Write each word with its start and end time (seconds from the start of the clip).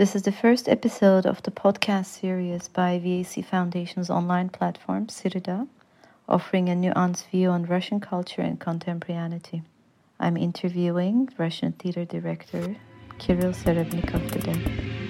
This 0.00 0.16
is 0.16 0.22
the 0.22 0.32
first 0.32 0.66
episode 0.66 1.26
of 1.26 1.42
the 1.42 1.50
podcast 1.50 2.06
series 2.06 2.68
by 2.68 2.98
VAC 2.98 3.44
Foundation's 3.44 4.08
online 4.08 4.48
platform, 4.48 5.08
Sreda, 5.08 5.68
offering 6.26 6.70
a 6.70 6.72
nuanced 6.72 7.28
view 7.28 7.50
on 7.50 7.66
Russian 7.66 8.00
culture 8.00 8.40
and 8.40 8.58
contemporaneity. 8.58 9.62
I'm 10.18 10.38
interviewing 10.38 11.28
Russian 11.36 11.72
theater 11.72 12.06
director 12.06 12.76
Kirill 13.18 13.52
Serebrennikov 13.52 14.30
today. 14.30 15.09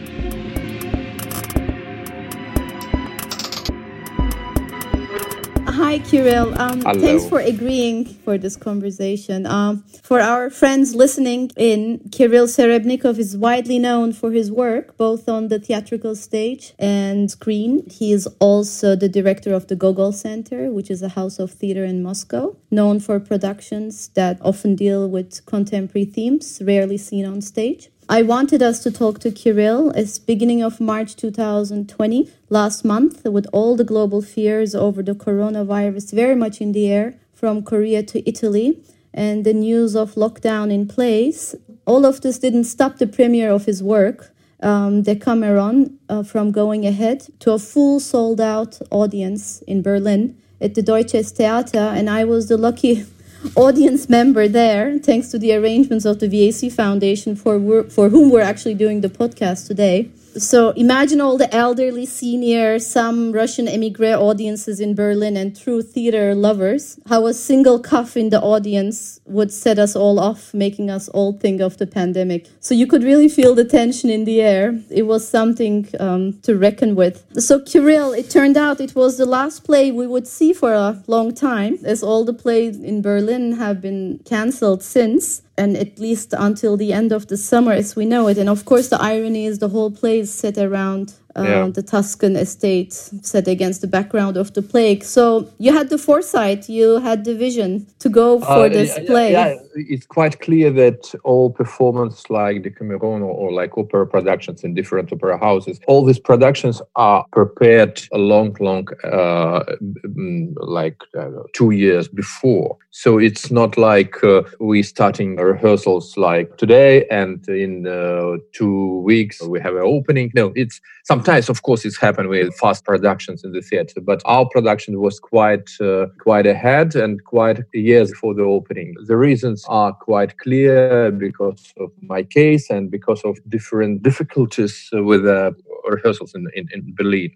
Hi, 5.83 5.99
Kirill. 5.99 6.61
Um, 6.61 6.83
thanks 6.83 7.27
for 7.27 7.41
agreeing 7.41 8.05
for 8.05 8.37
this 8.37 8.55
conversation. 8.55 9.47
Um, 9.47 9.83
for 10.03 10.21
our 10.21 10.51
friends 10.51 10.95
listening 10.95 11.51
in, 11.57 12.01
Kirill 12.13 12.47
Serebrennikov 12.47 13.19
is 13.19 13.35
widely 13.35 13.79
known 13.79 14.13
for 14.13 14.31
his 14.31 14.53
work 14.53 14.99
both 14.99 15.27
on 15.27 15.49
the 15.49 15.59
theatrical 15.59 16.15
stage 16.15 16.75
and 16.79 17.31
screen. 17.31 17.89
He 17.89 18.13
is 18.13 18.29
also 18.41 18.95
the 18.95 19.09
director 19.09 19.55
of 19.55 19.69
the 19.69 19.75
Gogol 19.75 20.13
Center, 20.13 20.71
which 20.71 20.91
is 20.91 21.01
a 21.01 21.09
house 21.09 21.39
of 21.39 21.51
theater 21.51 21.83
in 21.87 22.03
Moscow, 22.03 22.55
known 22.71 23.01
for 23.01 23.19
productions 23.19 24.09
that 24.09 24.39
often 24.43 24.77
deal 24.77 25.09
with 25.09 25.47
contemporary 25.47 26.05
themes 26.05 26.61
rarely 26.63 26.99
seen 26.99 27.25
on 27.25 27.41
stage. 27.41 27.89
I 28.13 28.23
wanted 28.23 28.61
us 28.61 28.81
to 28.81 28.91
talk 28.91 29.21
to 29.21 29.31
Kirill. 29.31 29.91
It's 29.91 30.19
beginning 30.19 30.65
of 30.65 30.81
March 30.81 31.15
2020, 31.15 32.29
last 32.49 32.85
month, 32.85 33.25
with 33.25 33.47
all 33.53 33.77
the 33.77 33.85
global 33.85 34.21
fears 34.21 34.75
over 34.75 35.01
the 35.01 35.15
coronavirus 35.15 36.13
very 36.13 36.35
much 36.35 36.61
in 36.61 36.73
the 36.73 36.91
air, 36.91 37.15
from 37.33 37.63
Korea 37.63 38.03
to 38.03 38.29
Italy, 38.29 38.83
and 39.15 39.45
the 39.45 39.55
news 39.55 39.95
of 39.95 40.17
lockdown 40.17 40.73
in 40.73 40.89
place. 40.89 41.55
All 41.87 42.05
of 42.05 42.21
this 42.21 42.41
didn't 42.41 42.65
stop 42.65 42.99
the 42.99 43.07
premiere 43.07 43.53
of 43.53 43.67
his 43.67 43.81
work, 43.81 44.35
um, 44.61 45.03
Decameron, 45.03 45.97
uh, 46.09 46.25
from 46.25 46.51
going 46.51 46.85
ahead 46.85 47.29
to 47.39 47.53
a 47.53 47.61
full 47.61 48.01
sold 48.01 48.41
out 48.41 48.81
audience 48.91 49.63
in 49.69 49.83
Berlin 49.83 50.37
at 50.61 50.75
the 50.75 50.83
Deutsches 50.83 51.31
Theater, 51.31 51.79
and 51.79 52.11
I 52.11 52.25
was 52.25 52.49
the 52.49 52.57
lucky 52.57 53.07
audience 53.55 54.09
member 54.09 54.49
there, 54.49 54.99
thanks 54.99 55.29
to 55.29 55.39
the 55.39 55.55
arrangements 55.55 56.05
of 56.05 56.21
the 56.21 56.29
VAC 56.29 56.73
Foundation, 56.73 57.37
for, 57.37 57.85
for 57.85 58.09
whom 58.09 58.31
we're 58.31 58.41
actually 58.41 58.75
doing 58.75 59.01
the 59.01 59.09
podcast 59.09 59.67
today. 59.67 60.11
So 60.37 60.71
imagine 60.71 61.21
all 61.21 61.37
the 61.37 61.53
elderly, 61.55 62.07
senior, 62.07 62.79
some 62.79 63.33
Russian 63.33 63.67
emigre 63.67 64.15
audiences 64.15 64.81
in 64.81 64.95
Berlin 64.95 65.37
and 65.37 65.59
true 65.59 65.83
theater 65.83 66.35
lovers. 66.35 66.99
How 67.09 67.27
a 67.27 67.35
single 67.35 67.81
cough 67.81 68.17
in 68.17 68.31
the 68.31 68.41
audience 68.41 69.21
would 69.27 69.53
set 69.53 69.79
us 69.79 69.97
all 69.97 70.19
off, 70.21 70.55
making 70.55 70.91
us 70.91 71.09
all 71.09 71.33
think 71.33 71.61
of 71.61 71.79
the 71.79 71.87
pandemic. 71.87 72.49
So 72.61 72.75
you 72.75 72.87
could 72.87 73.03
really 73.03 73.29
feel 73.29 73.55
the 73.55 73.65
tension 73.65 74.11
in 74.11 74.25
the 74.25 74.41
air. 74.41 74.81
It 74.91 75.03
was 75.03 75.29
something 75.29 75.89
um, 75.99 76.39
to 76.43 76.57
reckon 76.57 76.95
with. 76.95 77.25
So 77.43 77.61
Kirill, 77.61 78.13
it 78.13 78.31
turned 78.31 78.57
out 78.57 78.81
it 78.81 78.95
was 78.95 79.19
the 79.19 79.27
last 79.27 79.65
play 79.65 79.91
we 79.91 80.07
would 80.07 80.27
see 80.27 80.53
for 80.53 80.73
a 80.73 81.03
long 81.07 81.35
time, 81.35 81.79
as 81.85 82.03
all 82.03 82.25
the 82.25 82.33
plays 82.33 82.79
in 82.79 83.03
Berlin 83.03 83.53
have 83.53 83.81
been 83.81 84.21
cancelled 84.25 84.83
since 84.83 85.43
and 85.61 85.77
at 85.77 85.99
least 85.99 86.35
until 86.37 86.77
the 86.77 86.93
end 86.93 87.13
of 87.13 87.27
the 87.29 87.37
summer 87.37 87.73
as 87.73 87.95
we 87.95 88.07
know 88.07 88.29
it. 88.29 88.39
And 88.39 88.49
of 88.49 88.65
course, 88.65 88.89
the 88.89 89.01
irony 89.01 89.45
is 89.45 89.59
the 89.59 89.69
whole 89.69 89.91
play 89.91 90.21
is 90.21 90.33
set 90.33 90.57
around 90.57 91.15
uh, 91.37 91.43
yeah. 91.43 91.69
the 91.69 91.83
Tuscan 91.83 92.37
estate 92.37 92.93
set 92.93 93.47
against 93.49 93.81
the 93.81 93.87
background 93.87 94.37
of 94.37 94.53
the 94.55 94.63
plague. 94.63 95.05
So 95.05 95.51
you 95.59 95.73
had 95.73 95.89
the 95.89 95.99
foresight, 95.99 96.69
you 96.69 96.99
had 96.99 97.25
the 97.25 97.35
vision 97.35 97.87
to 98.01 98.09
go 98.09 98.41
for 98.41 98.67
uh, 98.67 98.69
this 98.69 98.97
yeah, 98.97 99.07
play. 99.07 99.33
Yeah, 99.33 99.55
it's 99.75 100.07
quite 100.07 100.41
clear 100.41 100.71
that 100.71 101.15
all 101.25 101.51
performances 101.51 102.29
like 102.31 102.63
Decameron 102.63 103.23
or, 103.23 103.33
or 103.33 103.53
like 103.53 103.77
opera 103.79 104.07
productions 104.07 104.65
in 104.65 104.75
different 104.75 105.13
opera 105.13 105.39
houses, 105.39 105.81
all 105.87 106.05
these 106.05 106.19
productions 106.19 106.83
are 106.97 107.25
prepared 107.33 108.03
a 108.13 108.19
long, 108.19 108.57
long, 108.61 108.89
uh, 109.05 109.63
mm, 110.05 110.53
like 110.57 110.97
uh, 111.19 111.31
two 111.53 111.71
years 111.71 112.09
before. 112.09 112.77
So 112.91 113.19
it's 113.19 113.51
not 113.51 113.77
like 113.77 114.23
uh, 114.25 114.43
we 114.59 114.83
starting 114.83 115.37
rehearsals 115.37 116.17
like 116.17 116.57
today 116.57 117.07
and 117.09 117.47
in 117.49 117.87
uh, 117.87 118.39
two 118.53 118.99
weeks 119.01 119.41
we 119.43 119.61
have 119.61 119.77
an 119.77 119.83
opening. 119.83 120.33
No, 120.35 120.53
it's 120.57 120.81
sometimes, 121.21 121.51
of 121.51 121.63
course, 121.63 121.85
it's 121.85 122.01
happened 122.01 122.29
with 122.29 122.55
fast 122.57 122.85
productions 122.85 123.45
in 123.45 123.53
the 123.53 123.61
theater, 123.61 124.01
but 124.01 124.23
our 124.25 124.49
production 124.49 125.01
was 125.01 125.21
quite 125.21 125.69
uh, 125.81 126.07
quite 126.19 126.47
ahead 126.47 126.95
and 126.95 127.23
quite 127.25 127.59
years 127.75 128.11
before 128.11 128.35
the 128.35 128.43
opening. 128.43 128.95
The 129.07 129.17
reasons 129.17 129.65
are 129.69 129.93
quite 129.93 130.39
clear 130.39 131.11
because 131.11 131.75
of 131.79 131.91
my 132.01 132.23
case 132.23 132.71
and 132.71 132.91
because 132.91 133.23
of 133.25 133.39
different 133.49 134.03
difficulties 134.03 134.89
with 134.93 135.27
uh, 135.27 135.53
rehearsals 135.85 136.33
in, 136.35 136.47
in, 136.55 136.69
in 136.73 136.95
Berlin. 136.95 137.31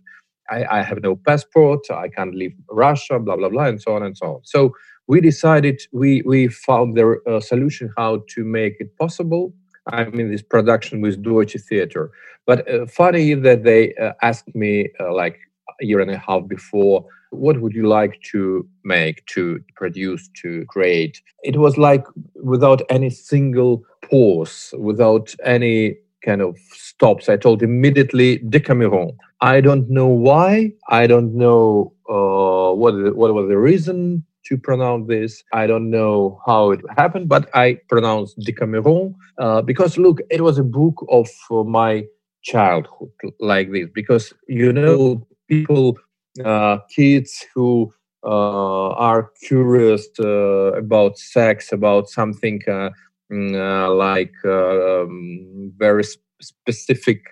I, 0.51 0.79
I, 0.79 0.83
have 0.83 1.01
no 1.03 1.17
passport, 1.17 1.81
I 1.91 2.09
can't 2.09 2.35
leave 2.35 2.55
Russia, 2.71 3.19
blah 3.19 3.37
blah 3.37 3.51
blah, 3.51 3.67
and 3.67 3.81
so 3.81 3.95
on 3.97 4.03
and 4.03 4.17
so 4.17 4.27
on. 4.35 4.41
So 4.45 4.75
we 5.09 5.21
decided 5.21 5.77
we 5.93 6.23
we 6.23 6.49
found 6.49 6.97
the 6.97 7.07
uh, 7.27 7.41
solution 7.41 7.93
how 7.99 8.23
to 8.35 8.45
make 8.45 8.77
it 8.81 8.97
possible. 8.99 9.53
I 9.93 10.05
mean, 10.07 10.31
this 10.31 10.43
production 10.43 11.01
with 11.01 11.23
Deutsche 11.23 11.57
Theater. 11.69 12.11
But 12.47 12.69
uh, 12.69 12.87
funny 12.87 13.35
that 13.35 13.65
they 13.65 13.95
uh, 13.95 14.13
asked 14.23 14.55
me 14.55 14.91
uh, 15.01 15.13
like 15.13 15.39
a 15.81 15.85
year 15.85 16.01
and 16.01 16.11
a 16.11 16.19
half 16.19 16.47
before, 16.47 17.07
what 17.31 17.61
would 17.61 17.75
you 17.75 17.89
like 17.89 18.21
to 18.33 18.67
make, 18.85 19.27
to 19.27 19.63
produce, 19.75 20.29
to 20.43 20.65
create? 20.67 21.21
It 21.43 21.57
was 21.57 21.77
like 21.77 22.05
without 22.43 22.83
any 22.89 23.11
single 23.11 23.83
pause, 24.03 24.73
without 24.79 25.35
any 25.45 25.97
kind 26.25 26.41
of 26.41 26.57
stops. 26.73 27.29
I 27.29 27.37
told 27.37 27.63
immediately 27.63 28.39
Decameron. 28.39 29.17
I 29.41 29.61
don't 29.61 29.91
know 29.91 30.07
why. 30.07 30.73
I 30.89 31.07
don't 31.07 31.35
know 31.35 31.93
uh, 32.09 32.73
what 32.75 33.17
what 33.17 33.35
was 33.35 33.49
the 33.49 33.59
reason 33.59 34.25
to 34.47 34.59
pronounce 34.59 35.09
this. 35.09 35.43
I 35.53 35.67
don't 35.67 35.91
know 35.91 36.41
how 36.47 36.71
it 36.71 36.81
happened, 36.97 37.29
but 37.29 37.49
I 37.55 37.79
pronounced 37.89 38.39
Decameron 38.41 39.15
uh, 39.39 39.63
because 39.63 39.99
look, 39.99 40.21
it 40.31 40.43
was 40.43 40.59
a 40.59 40.65
book 40.65 41.05
of 41.09 41.29
uh, 41.51 41.65
my 41.65 42.05
childhood 42.43 43.11
like 43.41 43.73
this. 43.73 43.89
Because 43.93 44.33
you 44.49 44.73
know, 44.73 45.27
people, 45.49 45.99
uh, 46.45 46.79
kids 46.95 47.45
who 47.55 47.93
uh, 48.25 48.89
are 48.91 49.31
curious 49.43 50.09
uh, 50.19 50.73
about 50.73 51.19
sex, 51.19 51.73
about 51.73 52.09
something 52.09 52.61
uh, 52.69 52.91
mm, 53.33 53.99
like 53.99 54.33
um, 54.45 55.73
very 55.77 56.05
specific, 56.41 57.23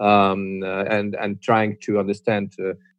um, 0.00 0.62
and 0.62 1.14
and 1.14 1.40
trying 1.42 1.76
to 1.82 1.98
understand 1.98 2.54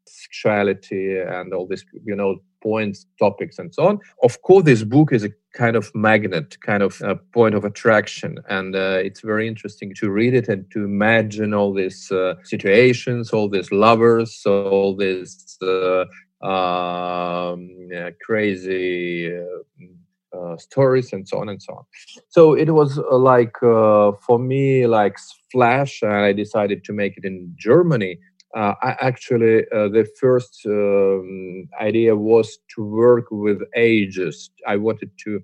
sexuality 0.06 1.18
and 1.20 1.54
all 1.54 1.68
this, 1.68 1.84
you 2.06 2.16
know, 2.16 2.38
points, 2.64 3.06
topics, 3.20 3.60
and 3.60 3.74
so 3.76 3.88
on. 3.88 4.00
Of 4.24 4.42
course, 4.42 4.64
this 4.64 4.84
book 4.84 5.12
is 5.12 5.24
a 5.24 5.32
kind 5.54 5.76
of 5.76 5.94
magnet, 5.94 6.58
kind 6.62 6.82
of 6.82 7.02
a 7.02 7.16
point 7.16 7.54
of 7.56 7.64
attraction, 7.66 8.40
and 8.50 8.76
uh, 8.76 9.00
it's 9.04 9.22
very 9.22 9.48
interesting 9.48 9.94
to 10.00 10.10
read 10.10 10.34
it 10.34 10.48
and 10.48 10.66
to 10.72 10.84
imagine 10.84 11.54
all 11.54 11.74
these 11.74 12.12
uh, 12.12 12.36
situations, 12.44 13.32
all 13.32 13.50
these 13.50 13.72
lovers, 13.72 14.44
all 14.46 14.96
these 14.96 15.58
uh, 15.62 16.06
um, 16.46 17.70
yeah, 17.92 18.10
crazy. 18.26 19.36
Uh, 19.36 19.86
uh, 20.34 20.58
stories 20.58 21.14
and 21.14 21.28
so 21.30 21.38
on 21.38 21.48
and 21.48 21.62
so 21.62 21.74
on. 21.76 21.84
So 22.30 22.56
it 22.56 22.72
was 22.72 22.98
uh, 22.98 23.18
like 23.18 23.56
for 23.60 24.40
me 24.40 24.88
like 24.88 25.16
flash, 25.52 26.02
and 26.02 26.12
I 26.12 26.34
decided 26.34 26.84
to 26.86 26.92
make 26.92 27.18
it 27.18 27.24
in 27.24 27.54
Germany 27.56 28.18
uh, 28.56 28.74
I 28.82 28.96
actually 29.02 29.66
uh, 29.72 29.90
the 29.90 30.08
first 30.20 30.62
um, 30.66 31.68
idea 31.82 32.16
was 32.16 32.60
to 32.76 32.84
work 32.84 33.26
with 33.32 33.62
ages. 33.76 34.50
I 34.68 34.78
wanted 34.78 35.12
to 35.26 35.36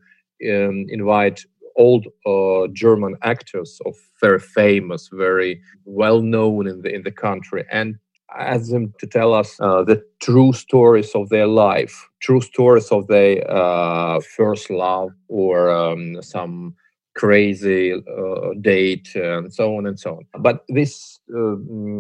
um, 0.52 0.86
invite 0.90 1.44
old 1.76 2.08
uh, 2.26 2.68
German 2.74 3.16
actors 3.24 3.80
of 3.86 3.96
very 4.22 4.40
famous, 4.40 5.10
very 5.12 5.62
well 5.86 6.22
known 6.22 6.68
in 6.68 6.82
the 6.82 6.94
in 6.94 7.04
the 7.04 7.12
country, 7.12 7.66
and 7.72 7.96
ask 8.38 8.70
them 8.70 8.94
to 9.00 9.08
tell 9.08 9.34
us 9.34 9.58
uh, 9.60 9.84
the 9.84 10.04
true 10.22 10.54
stories 10.54 11.12
of 11.16 11.30
their 11.30 11.48
life, 11.48 12.10
true 12.22 12.42
stories 12.42 12.92
of 12.92 13.08
their 13.08 13.50
uh, 13.50 14.20
first 14.20 14.70
love 14.70 15.12
or 15.28 15.72
um, 15.72 16.22
some 16.22 16.76
crazy 17.16 17.94
uh, 17.94 18.54
date 18.62 19.10
and 19.16 19.54
so 19.54 19.76
on 19.76 19.86
and 19.86 20.00
so 20.00 20.18
on. 20.18 20.42
But 20.42 20.64
this 20.70 21.19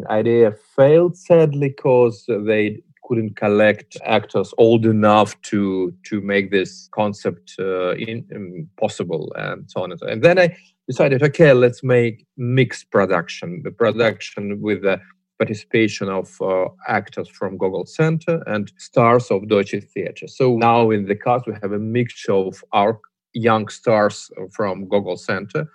idea 0.10 0.52
failed 0.76 1.18
sadly 1.18 1.70
because 1.70 2.26
they 2.28 2.82
couldn't 3.10 3.36
collect 3.36 3.98
actors 4.06 4.54
old 4.58 4.86
enough 4.86 5.40
to 5.42 5.94
to 6.04 6.22
make 6.22 6.52
this 6.52 6.88
concept 6.92 7.56
uh, 7.60 7.96
in, 7.96 8.26
um, 8.36 8.70
possible 8.80 9.34
and 9.36 9.70
so 9.70 9.82
on 9.84 9.92
and 9.92 10.00
so 10.00 10.06
on. 10.06 10.14
And 10.14 10.24
then 10.24 10.38
I 10.38 10.56
decided, 10.88 11.24
okay, 11.24 11.54
let's 11.54 11.84
make 11.84 12.26
mixed 12.38 12.92
production, 12.92 13.62
the 13.64 13.72
production 13.72 14.62
with 14.62 14.84
the 14.84 15.02
participation 15.40 16.10
of 16.10 16.40
uh, 16.42 16.66
actors 16.88 17.30
from 17.30 17.58
Gogol 17.58 17.86
Center 17.86 18.44
and 18.46 18.72
stars 18.78 19.32
of 19.32 19.48
Deutsche 19.48 19.82
Theater. 19.94 20.28
So 20.28 20.58
now 20.58 20.92
in 20.92 21.06
the 21.06 21.16
cast 21.16 21.48
we 21.48 21.54
have 21.62 21.72
a 21.72 21.80
mixture 21.80 22.34
of 22.34 22.64
our 22.74 23.00
young 23.34 23.70
stars 23.70 24.30
from 24.52 24.88
Gogol 24.88 25.18
Center 25.18 25.66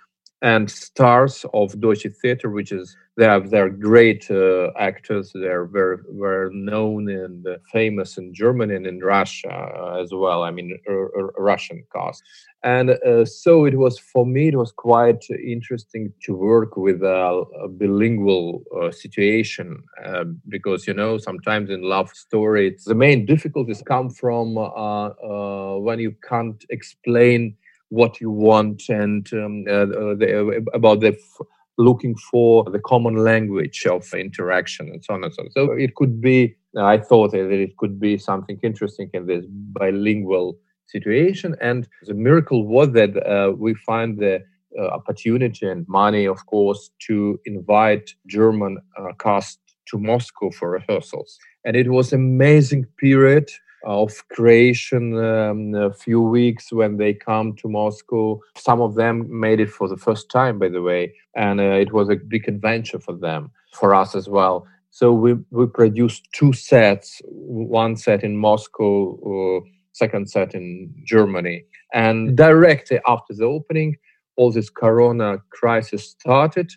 and 0.41 0.69
stars 0.69 1.45
of 1.53 1.79
Deutsche 1.79 2.07
Theater, 2.21 2.49
which 2.49 2.71
is 2.71 2.95
they 3.17 3.25
have 3.25 3.49
they're 3.49 3.69
great 3.69 4.29
uh, 4.29 4.71
actors. 4.77 5.31
They're 5.33 5.65
very 5.65 5.97
very 6.09 6.53
known 6.53 7.09
and 7.09 7.47
famous 7.71 8.17
in 8.17 8.33
Germany 8.33 8.75
and 8.75 8.85
in 8.85 8.99
Russia 8.99 9.51
uh, 9.51 10.01
as 10.01 10.11
well. 10.13 10.43
I 10.43 10.51
mean, 10.51 10.77
a, 10.87 10.93
a 10.93 11.23
Russian 11.37 11.85
cast, 11.93 12.21
and 12.63 12.89
uh, 12.89 13.23
so 13.23 13.65
it 13.65 13.77
was 13.77 13.97
for 13.97 14.25
me. 14.25 14.49
It 14.49 14.57
was 14.57 14.73
quite 14.73 15.23
interesting 15.29 16.11
to 16.23 16.35
work 16.35 16.75
with 16.75 17.03
a, 17.03 17.45
a 17.63 17.69
bilingual 17.69 18.63
uh, 18.75 18.91
situation 18.91 19.81
uh, 20.03 20.25
because 20.49 20.85
you 20.85 20.93
know 20.93 21.17
sometimes 21.17 21.69
in 21.69 21.81
love 21.81 22.09
stories 22.09 22.83
the 22.83 22.95
main 22.95 23.25
difficulties 23.25 23.81
come 23.85 24.09
from 24.09 24.57
uh, 24.57 25.77
when 25.77 25.99
you 25.99 26.13
can't 26.27 26.65
explain 26.69 27.55
what 27.89 28.19
you 28.19 28.31
want 28.31 28.83
and 28.89 29.31
um, 29.33 29.63
the, 29.63 30.65
about 30.73 30.99
the 30.99 31.17
looking 31.77 32.15
for 32.31 32.63
the 32.65 32.79
common 32.79 33.17
language 33.17 33.85
of 33.85 34.13
interaction 34.13 34.89
and 34.89 35.03
so 35.03 35.13
on 35.13 35.23
and 35.23 35.33
so 35.33 35.43
on. 35.43 35.51
So 35.51 35.71
it 35.73 35.95
could 35.95 36.21
be, 36.21 36.55
I 36.77 36.97
thought 36.97 37.31
that 37.31 37.51
it 37.51 37.77
could 37.77 37.99
be 37.99 38.17
something 38.17 38.59
interesting 38.63 39.09
in 39.13 39.27
this 39.27 39.45
bilingual 39.49 40.57
situation. 40.87 41.55
And 41.61 41.87
the 42.03 42.13
miracle 42.13 42.65
was 42.65 42.91
that 42.91 43.17
uh, 43.25 43.51
we 43.51 43.73
find 43.73 44.19
the 44.19 44.43
uh, 44.77 44.87
opportunity 44.87 45.67
and 45.67 45.87
money, 45.87 46.25
of 46.25 46.45
course, 46.47 46.91
to 47.07 47.39
invite 47.45 48.11
German 48.27 48.77
uh, 48.97 49.13
cast 49.19 49.59
to 49.87 49.97
Moscow 49.97 50.51
for 50.51 50.71
rehearsals. 50.71 51.37
And 51.63 51.75
it 51.75 51.89
was 51.89 52.13
amazing 52.13 52.85
period 52.97 53.49
of 53.85 54.27
creation 54.29 55.17
um, 55.23 55.73
a 55.75 55.93
few 55.93 56.21
weeks 56.21 56.71
when 56.71 56.97
they 56.97 57.13
come 57.13 57.55
to 57.57 57.69
Moscow. 57.69 58.39
Some 58.57 58.81
of 58.81 58.95
them 58.95 59.27
made 59.39 59.59
it 59.59 59.69
for 59.69 59.87
the 59.87 59.97
first 59.97 60.29
time, 60.29 60.59
by 60.59 60.69
the 60.69 60.81
way, 60.81 61.13
and 61.35 61.59
uh, 61.59 61.63
it 61.63 61.93
was 61.93 62.09
a 62.09 62.15
big 62.15 62.47
adventure 62.47 62.99
for 62.99 63.13
them, 63.13 63.51
for 63.73 63.93
us 63.93 64.15
as 64.15 64.27
well. 64.27 64.67
So 64.89 65.11
we, 65.11 65.35
we 65.51 65.67
produced 65.67 66.29
two 66.33 66.53
sets, 66.53 67.21
one 67.25 67.97
set 67.97 68.23
in 68.23 68.37
Moscow, 68.37 69.59
uh, 69.59 69.65
second 69.91 70.29
set 70.29 70.55
in 70.55 70.93
Germany. 71.05 71.65
And 71.93 72.37
directly 72.37 72.99
after 73.05 73.33
the 73.33 73.43
opening, 73.43 73.97
all 74.37 74.51
this 74.51 74.69
corona 74.69 75.39
crisis 75.49 76.09
started 76.09 76.71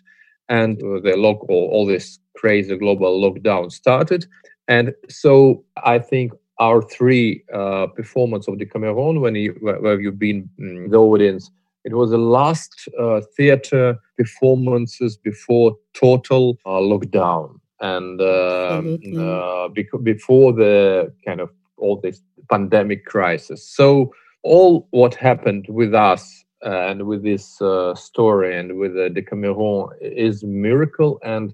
and 0.49 0.81
uh, 0.81 0.99
the 1.01 1.15
local, 1.15 1.55
all 1.55 1.85
this 1.85 2.19
crazy 2.35 2.77
global 2.77 3.21
lockdown 3.21 3.71
started. 3.71 4.25
And 4.67 4.93
so 5.09 5.63
I 5.83 5.99
think 5.99 6.33
our 6.59 6.81
three 6.81 7.43
uh, 7.53 7.87
performance 7.87 8.47
of 8.47 8.57
Decameron 8.57 9.21
when 9.21 9.35
you, 9.35 9.55
where 9.61 9.99
you've 9.99 10.19
been 10.19 10.49
mm, 10.59 10.91
the 10.91 10.97
audience. 10.97 11.51
It 11.85 11.93
was 11.93 12.11
the 12.11 12.17
last 12.17 12.89
uh, 12.99 13.21
theater 13.37 13.97
performances 14.17 15.17
before 15.17 15.77
total 15.93 16.57
uh, 16.65 16.71
lockdown 16.71 17.59
and 17.79 18.21
um, 18.21 18.99
uh, 19.17 19.69
bec- 19.69 20.03
before 20.03 20.51
the 20.51 21.13
kind 21.25 21.39
of 21.39 21.49
all 21.77 21.99
this 22.01 22.21
pandemic 22.49 23.05
crisis. 23.05 23.65
So 23.65 24.13
all 24.43 24.87
what 24.91 25.15
happened 25.15 25.67
with 25.69 25.93
us 25.93 26.43
and 26.61 27.03
with 27.03 27.23
this 27.23 27.61
uh, 27.61 27.95
story 27.95 28.57
and 28.57 28.77
with 28.77 28.95
the 28.95 29.09
Decameron 29.09 29.89
is 30.01 30.43
miracle 30.43 31.19
and 31.23 31.53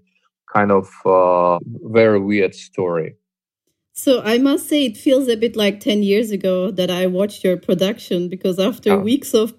kind 0.51 0.71
of 0.71 0.89
uh, 1.05 1.59
very 1.83 2.19
weird 2.19 2.55
story. 2.55 3.15
So 3.95 4.21
I 4.21 4.37
must 4.39 4.67
say, 4.67 4.85
it 4.85 4.97
feels 4.97 5.29
a 5.29 5.37
bit 5.37 5.55
like 5.55 5.79
10 5.79 6.03
years 6.03 6.29
ago 6.29 6.69
that 6.71 6.91
I 6.91 7.07
watched 7.07 7.45
your 7.45 7.55
production 7.55 8.27
because 8.27 8.59
after 8.59 8.91
oh. 8.91 8.99
weeks 8.99 9.33
of 9.33 9.53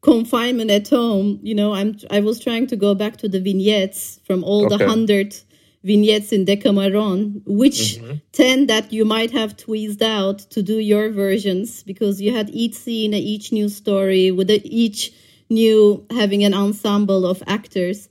confinement 0.00 0.70
at 0.70 0.88
home, 0.88 1.38
you 1.42 1.54
know, 1.54 1.74
I'm 1.74 1.96
I 2.10 2.20
was 2.20 2.40
trying 2.40 2.66
to 2.68 2.76
go 2.76 2.94
back 2.94 3.18
to 3.18 3.28
the 3.28 3.40
vignettes 3.40 4.20
from 4.26 4.42
all 4.42 4.66
okay. 4.66 4.78
the 4.78 4.88
hundred 4.88 5.36
vignettes 5.82 6.32
in 6.32 6.46
Decameron, 6.46 7.42
which 7.44 7.98
mm-hmm. 7.98 8.16
10 8.32 8.66
that 8.66 8.90
you 8.90 9.04
might 9.04 9.30
have 9.32 9.54
tweezed 9.54 10.02
out 10.02 10.38
to 10.50 10.62
do 10.62 10.78
your 10.78 11.10
versions 11.10 11.82
because 11.82 12.22
you 12.22 12.34
had 12.34 12.48
each 12.50 12.74
scene, 12.74 13.12
each 13.12 13.52
new 13.52 13.68
story 13.68 14.30
with 14.30 14.50
each 14.50 15.12
new 15.50 16.06
having 16.10 16.42
an 16.42 16.54
ensemble 16.54 17.26
of 17.26 17.42
actors. 17.46 18.08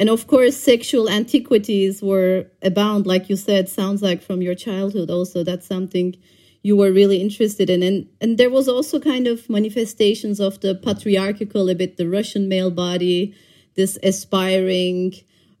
And 0.00 0.08
of 0.08 0.26
course, 0.26 0.56
sexual 0.56 1.10
antiquities 1.10 2.00
were 2.00 2.46
abound, 2.62 3.06
like 3.06 3.28
you 3.28 3.36
said, 3.36 3.68
sounds 3.68 4.00
like 4.00 4.22
from 4.22 4.40
your 4.40 4.54
childhood 4.54 5.10
also. 5.10 5.44
That's 5.44 5.66
something 5.66 6.16
you 6.62 6.74
were 6.74 6.90
really 6.90 7.20
interested 7.20 7.68
in. 7.68 7.82
And, 7.82 8.08
and 8.18 8.38
there 8.38 8.48
was 8.48 8.66
also 8.66 8.98
kind 8.98 9.26
of 9.26 9.50
manifestations 9.50 10.40
of 10.40 10.58
the 10.60 10.74
patriarchal, 10.74 11.68
a 11.68 11.74
bit 11.74 11.98
the 11.98 12.08
Russian 12.08 12.48
male 12.48 12.70
body, 12.70 13.34
this 13.74 13.98
aspiring 14.02 15.16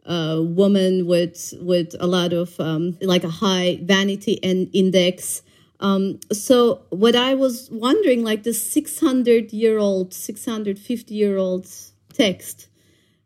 uh, 0.06 0.40
woman 0.40 1.06
with, 1.06 1.52
with 1.60 1.94
a 2.00 2.06
lot 2.06 2.32
of 2.32 2.58
um, 2.58 2.96
like 3.02 3.24
a 3.24 3.28
high 3.28 3.78
vanity 3.82 4.42
and 4.42 4.70
index. 4.72 5.42
Um, 5.80 6.18
so 6.32 6.80
what 6.88 7.14
I 7.14 7.34
was 7.34 7.68
wondering, 7.70 8.24
like 8.24 8.44
the 8.44 8.54
600 8.54 9.52
year 9.52 9.76
old, 9.76 10.14
650 10.14 11.14
year 11.14 11.36
old 11.36 11.68
text, 12.14 12.69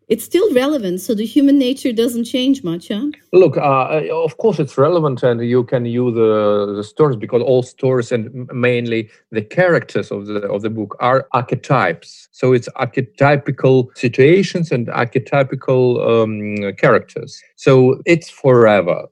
it's 0.09 0.25
still 0.25 0.53
relevant 0.55 1.01
so 1.01 1.15
the 1.15 1.25
human 1.25 1.59
nature 1.59 1.93
doesn't 1.93 2.25
change 2.25 2.63
much 2.63 2.89
huh? 2.89 3.07
Look 3.33 3.57
uh, 3.57 4.03
of 4.13 4.37
course 4.39 4.59
it's 4.59 4.77
relevant 4.77 5.23
and 5.23 5.41
you 5.41 5.65
can 5.65 5.85
use 5.87 6.15
the, 6.15 6.75
the 6.77 6.85
stories 6.85 7.17
because 7.17 7.43
all 7.43 7.63
stories 7.63 8.13
and 8.13 8.49
mainly 8.53 9.11
the 9.31 9.43
characters 9.43 10.11
of 10.11 10.27
the 10.27 10.41
of 10.49 10.63
the 10.63 10.71
book 10.71 10.97
are 11.01 11.27
archetypes. 11.33 12.29
So 12.33 12.53
it's 12.53 12.69
archetypical 12.77 13.97
situations 13.97 14.71
and 14.71 14.89
archetypical 14.89 15.83
um, 16.07 16.75
characters. 16.77 17.41
So 17.57 18.01
it's 18.07 18.31
forever. 18.31 19.07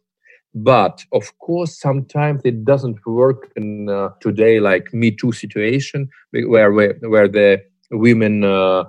But 0.54 1.04
of 1.12 1.38
course 1.38 1.78
sometimes 1.78 2.42
it 2.44 2.64
doesn't 2.64 2.98
work 3.06 3.50
in 3.56 3.88
uh, 3.88 4.10
today 4.20 4.60
like 4.60 4.92
me 4.92 5.10
too 5.10 5.32
situation 5.32 6.10
where 6.30 6.72
where, 6.72 6.94
where 7.00 7.28
the 7.28 7.62
women 7.90 8.44
uh, 8.44 8.72
uh, 8.82 8.84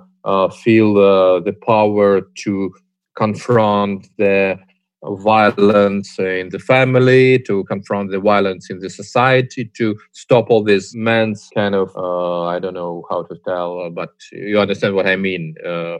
feel 0.62 0.98
uh, 0.98 1.40
the 1.40 1.54
power 1.66 2.22
to 2.44 2.74
confront 3.16 4.08
the 4.18 4.58
violence 5.04 6.18
in 6.18 6.48
the 6.48 6.58
family, 6.58 7.38
to 7.40 7.64
confront 7.64 8.10
the 8.10 8.18
violence 8.18 8.70
in 8.70 8.78
the 8.78 8.88
society, 8.88 9.70
to 9.76 9.96
stop 10.12 10.48
all 10.48 10.64
this 10.64 10.94
men's 10.94 11.48
kind 11.54 11.74
of, 11.74 11.94
uh, 11.96 12.44
I 12.44 12.58
don't 12.58 12.74
know 12.74 13.04
how 13.10 13.24
to 13.24 13.36
tell, 13.46 13.80
uh, 13.80 13.90
but 13.90 14.10
you 14.32 14.58
understand 14.58 14.94
what 14.94 15.06
I 15.06 15.16
mean. 15.16 15.54
Uh, 15.64 15.98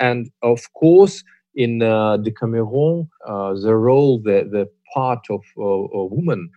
and 0.00 0.30
of 0.42 0.60
course, 0.74 1.24
in 1.54 1.82
uh, 1.82 2.18
Decameron, 2.18 3.08
uh, 3.26 3.54
the 3.54 3.74
role, 3.74 4.18
the, 4.18 4.48
the 4.50 4.68
part 4.94 5.24
of 5.30 5.40
a 5.56 6.04
woman 6.04 6.50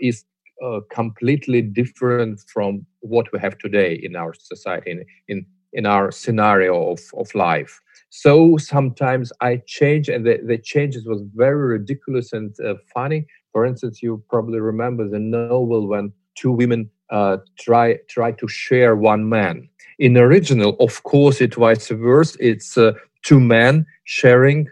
is 0.00 0.24
completely 0.92 1.62
different 1.62 2.40
from 2.52 2.84
what 3.00 3.32
we 3.32 3.38
have 3.38 3.56
today 3.58 3.94
in 4.02 4.16
our 4.16 4.34
society. 4.34 4.90
In, 4.90 5.04
in 5.28 5.46
in 5.72 5.86
our 5.86 6.10
scenario 6.10 6.92
of, 6.92 7.00
of 7.16 7.34
life. 7.34 7.80
So 8.10 8.56
sometimes 8.56 9.32
I 9.40 9.62
change, 9.66 10.08
and 10.08 10.24
the, 10.24 10.38
the 10.44 10.58
changes 10.58 11.06
was 11.06 11.22
very 11.34 11.78
ridiculous 11.78 12.32
and 12.32 12.54
uh, 12.64 12.74
funny. 12.94 13.26
For 13.52 13.66
instance, 13.66 14.02
you 14.02 14.22
probably 14.30 14.60
remember 14.60 15.08
the 15.08 15.18
novel 15.18 15.86
when 15.86 16.12
two 16.34 16.52
women 16.52 16.90
uh, 17.10 17.38
try 17.58 17.96
try 18.08 18.32
to 18.32 18.48
share 18.48 18.96
one 18.96 19.28
man. 19.28 19.68
In 19.98 20.16
original, 20.16 20.76
of 20.80 21.02
course, 21.02 21.40
it 21.40 21.54
vice 21.54 21.88
versa. 21.88 22.36
It's 22.40 22.78
uh, 22.78 22.92
two 23.22 23.40
men 23.40 23.86
sharing 24.04 24.68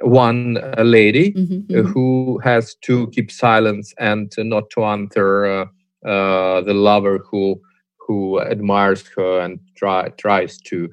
one 0.00 0.58
uh, 0.58 0.82
lady 0.82 1.32
mm-hmm, 1.32 1.72
mm-hmm. 1.72 1.88
who 1.88 2.38
has 2.44 2.74
to 2.82 3.08
keep 3.08 3.30
silence 3.30 3.94
and 3.98 4.32
not 4.38 4.68
to 4.70 4.84
answer 4.84 5.46
uh, 5.46 5.64
uh, 6.06 6.60
the 6.60 6.74
lover 6.74 7.18
who 7.18 7.60
who 8.06 8.40
admires 8.40 9.04
her 9.16 9.40
and 9.40 9.58
try, 9.76 10.08
tries 10.10 10.58
to 10.58 10.90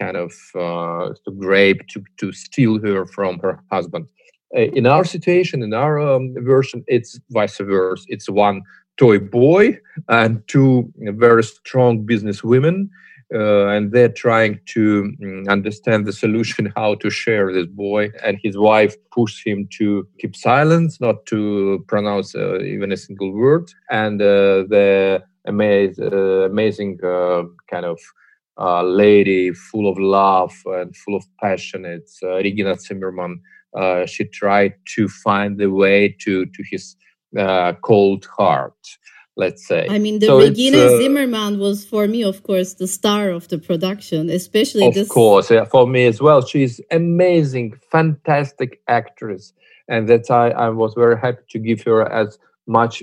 kind 0.00 0.16
of 0.16 0.32
uh, 0.54 1.14
to 1.24 1.30
grape 1.38 1.86
to, 1.88 2.02
to 2.18 2.32
steal 2.32 2.78
her 2.80 3.06
from 3.06 3.38
her 3.38 3.60
husband. 3.70 4.06
Uh, 4.56 4.60
in 4.60 4.86
our 4.86 5.04
situation, 5.04 5.62
in 5.62 5.72
our 5.72 5.98
um, 5.98 6.34
version, 6.40 6.84
it's 6.86 7.18
vice 7.30 7.58
versa. 7.58 8.04
It's 8.08 8.28
one 8.28 8.62
toy 8.96 9.18
boy 9.18 9.78
and 10.08 10.46
two 10.48 10.92
very 10.98 11.44
strong 11.44 12.04
business 12.04 12.42
women. 12.42 12.90
Uh, 13.34 13.66
and 13.66 13.90
they're 13.90 14.08
trying 14.08 14.60
to 14.66 15.12
um, 15.20 15.44
understand 15.48 16.06
the 16.06 16.12
solution 16.12 16.72
how 16.76 16.94
to 16.94 17.10
share 17.10 17.52
this 17.52 17.66
boy 17.66 18.08
and 18.22 18.38
his 18.40 18.56
wife 18.56 18.94
pushed 19.10 19.44
him 19.44 19.68
to 19.76 20.06
keep 20.20 20.36
silence 20.36 21.00
not 21.00 21.26
to 21.26 21.84
pronounce 21.88 22.36
uh, 22.36 22.60
even 22.60 22.92
a 22.92 22.96
single 22.96 23.32
word 23.32 23.68
and 23.90 24.22
uh, 24.22 24.62
the 24.68 25.20
amaz- 25.48 25.98
uh, 26.00 26.44
amazing 26.48 26.98
uh, 27.02 27.42
kind 27.68 27.84
of 27.84 27.98
uh, 28.58 28.82
lady, 28.82 29.52
full 29.52 29.88
of 29.88 29.98
love 29.98 30.54
and 30.66 30.96
full 30.96 31.16
of 31.16 31.24
passion. 31.40 31.84
It's 31.84 32.20
Regina 32.22 32.76
Zimmermann. 32.76 33.40
she 34.06 34.24
tried 34.24 34.74
to 34.94 35.08
find 35.08 35.58
the 35.58 35.70
way 35.70 36.16
to 36.20 36.46
to 36.46 36.62
his 36.70 36.96
cold 37.82 38.24
heart. 38.24 38.72
Let's 39.36 39.66
say. 39.66 39.86
I 39.88 39.98
mean, 39.98 40.18
the 40.18 40.26
so 40.26 40.38
Regina 40.38 40.78
uh, 40.78 40.98
Zimmermann 40.98 41.58
was 41.58 41.84
for 41.84 42.08
me, 42.08 42.24
of 42.24 42.42
course, 42.42 42.74
the 42.74 42.88
star 42.88 43.30
of 43.30 43.48
the 43.48 43.58
production, 43.58 44.30
especially 44.30 44.86
of 44.86 44.94
this. 44.94 45.08
course, 45.08 45.50
yeah, 45.50 45.64
for 45.64 45.86
me 45.86 46.06
as 46.06 46.20
well. 46.20 46.44
She's 46.44 46.80
amazing, 46.90 47.78
fantastic 47.90 48.80
actress, 48.88 49.52
and 49.88 50.08
that 50.08 50.30
I, 50.30 50.50
I 50.50 50.68
was 50.70 50.94
very 50.94 51.18
happy 51.18 51.42
to 51.50 51.58
give 51.58 51.82
her 51.82 52.10
as 52.10 52.38
much 52.66 53.02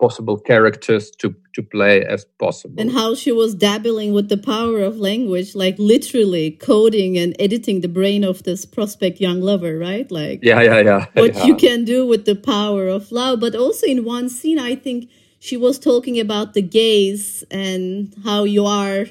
possible 0.00 0.36
characters 0.36 1.12
to 1.12 1.34
to 1.54 1.62
play 1.62 2.04
as 2.04 2.24
possible. 2.38 2.74
And 2.80 2.90
how 2.90 3.14
she 3.14 3.30
was 3.30 3.54
dabbling 3.54 4.12
with 4.12 4.28
the 4.28 4.36
power 4.36 4.80
of 4.80 4.96
language, 4.98 5.54
like 5.54 5.76
literally 5.78 6.50
coding 6.52 7.18
and 7.18 7.36
editing 7.38 7.82
the 7.82 7.88
brain 7.88 8.24
of 8.24 8.42
this 8.42 8.64
prospect 8.64 9.20
young 9.20 9.40
lover, 9.40 9.78
right? 9.78 10.10
Like 10.10 10.40
yeah, 10.42 10.60
yeah, 10.62 10.80
yeah. 10.80 11.06
What 11.14 11.34
yeah. 11.36 11.44
you 11.44 11.56
can 11.56 11.84
do 11.84 12.06
with 12.06 12.24
the 12.24 12.36
power 12.36 12.88
of 12.88 13.12
love, 13.12 13.40
but 13.40 13.54
also 13.54 13.86
in 13.86 14.04
one 14.04 14.28
scene, 14.28 14.58
I 14.58 14.74
think 14.74 15.08
she 15.42 15.56
was 15.56 15.76
talking 15.76 16.20
about 16.20 16.54
the 16.54 16.62
gaze 16.62 17.42
and 17.50 18.14
how 18.22 18.44
you 18.44 18.64
are 18.64 19.06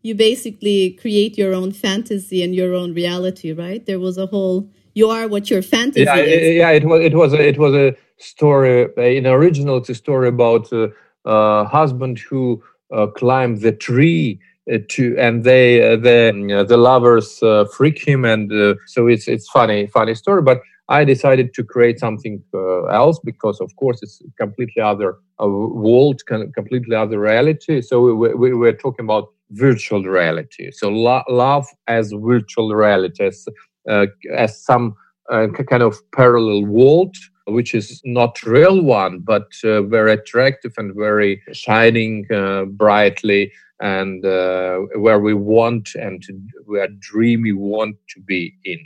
you 0.00 0.14
basically 0.14 0.92
create 0.92 1.36
your 1.36 1.52
own 1.52 1.72
fantasy 1.72 2.42
and 2.42 2.54
your 2.54 2.74
own 2.74 2.94
reality 2.94 3.52
right 3.52 3.84
there 3.84 4.00
was 4.00 4.16
a 4.16 4.24
whole 4.26 4.66
you 4.94 5.10
are 5.10 5.28
what 5.28 5.50
your 5.50 5.60
fantasy 5.60 6.04
yeah, 6.04 6.16
is. 6.16 6.56
yeah 6.56 6.70
it 6.70 6.84
was 6.86 7.02
it 7.02 7.14
was 7.14 7.34
a, 7.34 7.48
it 7.48 7.58
was 7.58 7.74
a 7.74 7.94
story 8.16 8.88
in 8.96 9.26
original 9.26 9.76
it's 9.76 9.90
a 9.90 9.94
story 9.94 10.28
about 10.28 10.72
a, 10.72 10.90
a 11.26 11.64
husband 11.66 12.18
who 12.18 12.62
uh, 12.94 13.06
climbed 13.08 13.60
the 13.60 13.72
tree 13.72 14.40
uh, 14.72 14.78
to 14.88 15.14
and 15.18 15.44
they 15.44 15.66
uh, 15.86 15.96
the 15.96 16.58
uh, 16.60 16.64
the 16.64 16.78
lovers 16.78 17.42
uh, 17.42 17.66
freak 17.76 17.98
him 18.08 18.24
and 18.24 18.50
uh, 18.52 18.74
so 18.86 19.06
it's 19.06 19.28
it's 19.28 19.50
funny 19.50 19.86
funny 19.88 20.14
story 20.14 20.40
but 20.40 20.62
I 20.88 21.04
decided 21.04 21.54
to 21.54 21.64
create 21.64 21.98
something 21.98 22.42
uh, 22.52 22.84
else 22.84 23.18
because, 23.24 23.60
of 23.60 23.74
course, 23.76 24.02
it's 24.02 24.20
completely 24.38 24.82
other 24.82 25.16
uh, 25.42 25.48
world, 25.48 26.20
completely 26.26 26.94
other 26.94 27.18
reality. 27.18 27.80
So 27.80 28.14
we, 28.14 28.34
we 28.34 28.52
were 28.52 28.72
talking 28.72 29.04
about 29.04 29.28
virtual 29.50 30.02
reality. 30.02 30.70
So 30.72 30.90
lo- 30.90 31.22
love 31.28 31.66
as 31.86 32.12
virtual 32.12 32.74
reality, 32.74 33.24
as, 33.24 33.46
uh, 33.88 34.06
as 34.36 34.62
some 34.62 34.94
uh, 35.30 35.46
kind 35.48 35.82
of 35.82 35.98
parallel 36.12 36.66
world, 36.66 37.16
which 37.46 37.74
is 37.74 38.02
not 38.04 38.42
real 38.42 38.82
one, 38.82 39.20
but 39.20 39.48
uh, 39.64 39.82
very 39.82 40.12
attractive 40.12 40.72
and 40.76 40.94
very 40.94 41.40
shining 41.52 42.26
uh, 42.32 42.64
brightly 42.66 43.52
and 43.80 44.22
where 44.22 45.18
we 45.18 45.34
want 45.34 45.94
and 45.94 46.22
where 46.66 46.88
dreamy 47.00 47.52
want 47.52 47.96
to 48.08 48.20
be 48.20 48.54
in. 48.64 48.78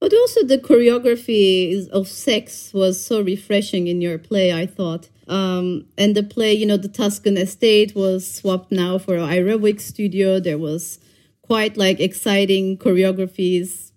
But 0.00 0.12
also 0.12 0.44
the 0.44 0.58
choreography 0.58 1.88
of 1.88 2.08
sex 2.08 2.72
was 2.74 3.02
so 3.02 3.22
refreshing 3.22 3.86
in 3.86 4.00
your 4.00 4.18
play, 4.18 4.52
I 4.52 4.66
thought. 4.66 5.08
Um, 5.28 5.86
and 5.96 6.14
the 6.14 6.22
play, 6.22 6.52
you 6.52 6.66
know, 6.66 6.76
the 6.76 6.88
Tuscan 6.88 7.36
estate 7.36 7.94
was 7.94 8.30
swapped 8.30 8.70
now 8.70 8.98
for 8.98 9.16
an 9.16 9.28
aerobic 9.30 9.80
studio. 9.80 10.40
There 10.40 10.58
was 10.58 10.98
quite 11.42 11.76
like 11.76 12.00
exciting 12.00 12.76
choreographies 12.76 13.92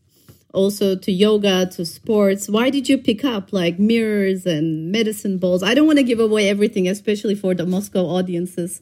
also 0.54 0.96
to 0.96 1.12
yoga, 1.12 1.68
to 1.68 1.86
sports. 1.86 2.50
Why 2.50 2.70
did 2.70 2.90
you 2.90 2.98
pick 2.98 3.24
up 3.26 3.52
like 3.52 3.78
mirrors 3.80 4.46
and 4.46 4.92
medicine 4.92 5.38
balls? 5.38 5.62
I 5.64 5.74
don't 5.74 5.88
want 5.88 6.00
to 6.00 6.04
give 6.04 6.20
away 6.20 6.50
everything, 6.50 6.88
especially 6.88 7.36
for 7.36 7.54
the 7.54 7.66
Moscow 7.66 8.06
audiences 8.06 8.82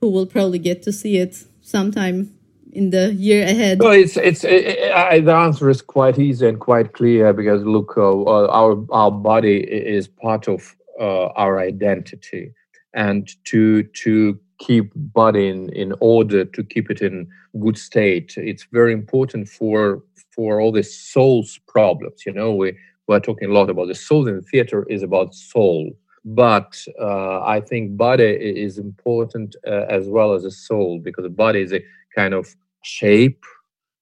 who 0.00 0.10
will 0.10 0.26
probably 0.26 0.58
get 0.58 0.82
to 0.82 0.92
see 0.92 1.16
it 1.18 1.44
sometime 1.62 2.34
in 2.72 2.90
the 2.90 3.12
year 3.14 3.44
ahead? 3.44 3.80
Well, 3.80 3.92
it's 3.92 4.16
it's 4.16 4.44
it, 4.44 4.64
it, 4.66 5.24
the 5.24 5.34
answer 5.34 5.68
is 5.68 5.82
quite 5.82 6.18
easy 6.18 6.48
and 6.48 6.58
quite 6.58 6.92
clear 6.92 7.32
because 7.32 7.62
look, 7.64 7.94
uh, 7.96 8.22
uh, 8.22 8.46
our 8.50 8.84
our 8.90 9.10
body 9.10 9.58
is 9.60 10.08
part 10.08 10.48
of 10.48 10.76
uh, 11.00 11.26
our 11.36 11.58
identity, 11.58 12.52
and 12.94 13.28
to 13.44 13.82
to 13.82 14.38
keep 14.58 14.92
body 14.94 15.48
in, 15.48 15.70
in 15.70 15.94
order 16.00 16.44
to 16.44 16.62
keep 16.62 16.90
it 16.90 17.00
in 17.00 17.26
good 17.60 17.78
state, 17.78 18.34
it's 18.36 18.66
very 18.72 18.92
important 18.92 19.48
for 19.48 20.02
for 20.30 20.60
all 20.60 20.72
the 20.72 20.82
soul's 20.82 21.58
problems. 21.66 22.24
You 22.26 22.32
know, 22.32 22.54
we 22.54 22.76
we're 23.06 23.20
talking 23.20 23.50
a 23.50 23.52
lot 23.52 23.70
about 23.70 23.88
the 23.88 23.94
soul, 23.94 24.28
and 24.28 24.44
theater 24.46 24.86
is 24.88 25.02
about 25.02 25.34
soul 25.34 25.92
but 26.24 26.84
uh, 27.00 27.42
I 27.42 27.60
think 27.60 27.96
body 27.96 28.24
is 28.24 28.78
important 28.78 29.56
uh, 29.66 29.86
as 29.88 30.08
well 30.08 30.34
as 30.34 30.42
the 30.42 30.50
soul 30.50 31.00
because 31.02 31.22
the 31.22 31.30
body 31.30 31.62
is 31.62 31.72
a 31.72 31.82
kind 32.14 32.34
of 32.34 32.54
shape 32.82 33.44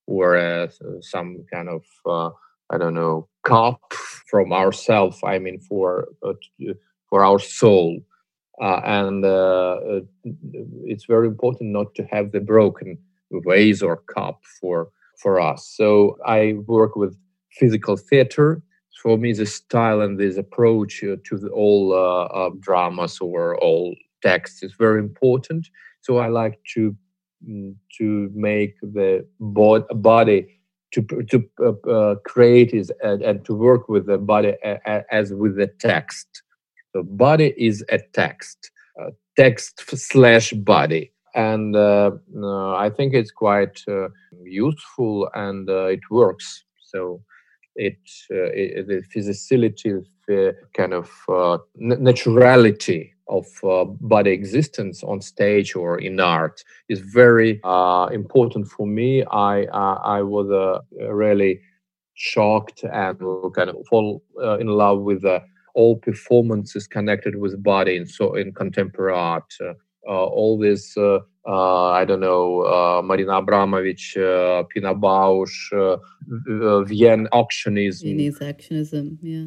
or 0.07 0.37
uh, 0.37 0.69
some 1.00 1.45
kind 1.53 1.69
of 1.69 1.85
uh, 2.07 2.31
I 2.71 2.79
don't 2.79 2.95
know 2.95 3.29
cup 3.45 3.93
from 4.31 4.53
ourself. 4.53 5.23
I 5.25 5.38
mean 5.38 5.61
for 5.61 6.09
uh, 6.27 6.33
for 7.09 7.25
our 7.25 7.38
soul, 7.38 8.00
uh, 8.61 8.81
and 8.85 9.25
uh, 9.25 10.00
it's 10.85 11.05
very 11.05 11.29
important 11.29 11.71
not 11.71 11.95
to 11.95 12.05
have 12.11 12.33
the 12.33 12.41
broken 12.41 12.99
vase 13.33 13.83
or 13.83 13.99
cup 14.15 14.41
for 14.61 14.91
for 15.19 15.41
us. 15.41 15.73
So 15.77 16.17
I 16.27 16.55
work 16.67 16.97
with 16.97 17.17
physical 17.53 17.97
theater. 17.97 18.62
For 19.03 19.17
me, 19.17 19.33
the 19.33 19.47
style 19.47 20.00
and 20.00 20.19
this 20.19 20.37
approach 20.37 21.00
to 21.00 21.17
the, 21.31 21.49
all 21.50 22.50
dramas 22.61 23.21
or 23.21 23.57
all 23.59 23.95
texts 24.23 24.65
is 24.65 24.75
very 24.77 24.99
important. 24.99 25.69
So 26.00 26.19
I 26.19 26.27
like 26.27 26.59
to 26.75 26.97
to 27.99 28.30
make 28.35 28.75
the 28.80 29.26
body 29.40 30.59
to 30.92 31.02
to 31.02 31.45
uh, 31.61 31.90
uh, 31.90 32.14
create 32.26 32.73
is 32.73 32.90
and, 33.02 33.23
and, 33.23 33.45
to 33.45 33.54
work 33.54 33.88
with 33.88 34.07
the 34.07 34.18
body 34.18 34.54
as 35.11 35.33
with 35.33 35.57
the 35.57 35.66
text. 35.78 36.42
So 36.92 37.02
body 37.02 37.54
is 37.57 37.85
a 37.90 37.99
text, 38.14 38.71
text 39.37 39.85
slash 39.97 40.52
body, 40.52 41.12
and 41.35 41.76
uh, 41.76 42.12
uh, 42.37 42.75
I 42.76 42.90
think 42.90 43.12
it's 43.12 43.30
quite 43.30 43.83
uh, 43.87 44.09
useful 44.42 45.28
and 45.35 45.68
it 45.68 46.00
works. 46.11 46.64
So 46.80 47.23
it, 47.76 47.99
it 48.30 48.87
the 48.87 49.02
physicality, 49.14 50.04
the 50.26 50.57
kind 50.75 50.95
of 50.95 51.11
naturality 51.78 53.11
of 53.28 53.47
uh, 53.64 53.85
body 53.85 54.30
existence 54.30 55.02
on 55.02 55.20
stage 55.20 55.75
or 55.75 55.99
in 55.99 56.20
art 56.20 56.64
is 56.88 57.00
very 57.00 57.61
uh, 57.64 58.08
important 58.12 58.68
for 58.68 58.87
me. 58.87 59.25
I 59.25 59.64
uh, 59.64 60.00
I 60.04 60.23
was 60.23 60.50
uh, 60.50 60.80
really 61.12 61.61
shocked 62.14 62.85
and 62.85 63.18
kind 63.54 63.70
of 63.70 63.76
fall 63.88 64.23
uh, 64.42 64.58
in 64.58 64.66
love 64.68 65.00
with 65.00 65.25
all 65.75 65.97
performances 65.97 66.87
connected 66.88 67.37
with 67.37 67.62
body 67.62 67.97
and 67.97 68.11
so 68.11 68.35
in 68.35 68.52
contemporary 68.52 69.14
art. 69.14 69.52
Uh, 70.09 70.25
all 70.25 70.57
this 70.59 70.97
uh, 70.97 71.91
I 71.91 72.05
don't 72.05 72.21
know, 72.21 72.61
uh, 72.62 73.03
Marina 73.03 73.41
Abramović, 73.43 74.17
uh, 74.17 74.65
Pina 74.65 74.95
Bausch, 74.95 75.71
Vienne 76.87 77.27
actionism. 77.33 78.03
Viennese 78.03 78.38
actionism, 78.41 79.17
yeah. 79.23 79.47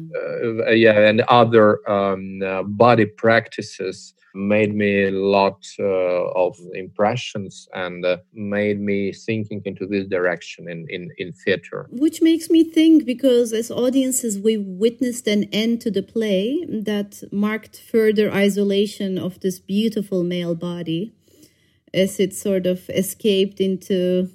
Uh, 0.66 0.70
yeah, 0.70 0.98
and 1.08 1.20
other 1.22 1.78
um, 1.88 2.40
body 2.76 3.06
practices 3.06 4.14
made 4.34 4.74
me 4.74 5.04
a 5.04 5.10
lot 5.10 5.64
uh, 5.78 5.82
of 5.82 6.58
impressions 6.74 7.68
and 7.74 8.04
uh, 8.04 8.16
made 8.32 8.80
me 8.80 9.12
thinking 9.12 9.62
into 9.64 9.86
this 9.86 10.06
direction 10.06 10.68
in, 10.68 10.86
in, 10.88 11.10
in 11.18 11.32
theater. 11.32 11.86
Which 11.90 12.22
makes 12.22 12.50
me 12.50 12.64
think 12.64 13.04
because 13.04 13.52
as 13.52 13.70
audiences, 13.70 14.38
we 14.38 14.56
witnessed 14.56 15.26
an 15.26 15.44
end 15.52 15.80
to 15.82 15.90
the 15.90 16.02
play 16.02 16.64
that 16.68 17.22
marked 17.30 17.80
further 17.80 18.32
isolation 18.32 19.18
of 19.18 19.40
this 19.40 19.58
beautiful 19.58 20.22
male 20.22 20.54
body 20.54 21.12
as 21.94 22.18
it 22.18 22.34
sort 22.34 22.66
of 22.66 22.88
escaped 22.90 23.60
into 23.60 24.30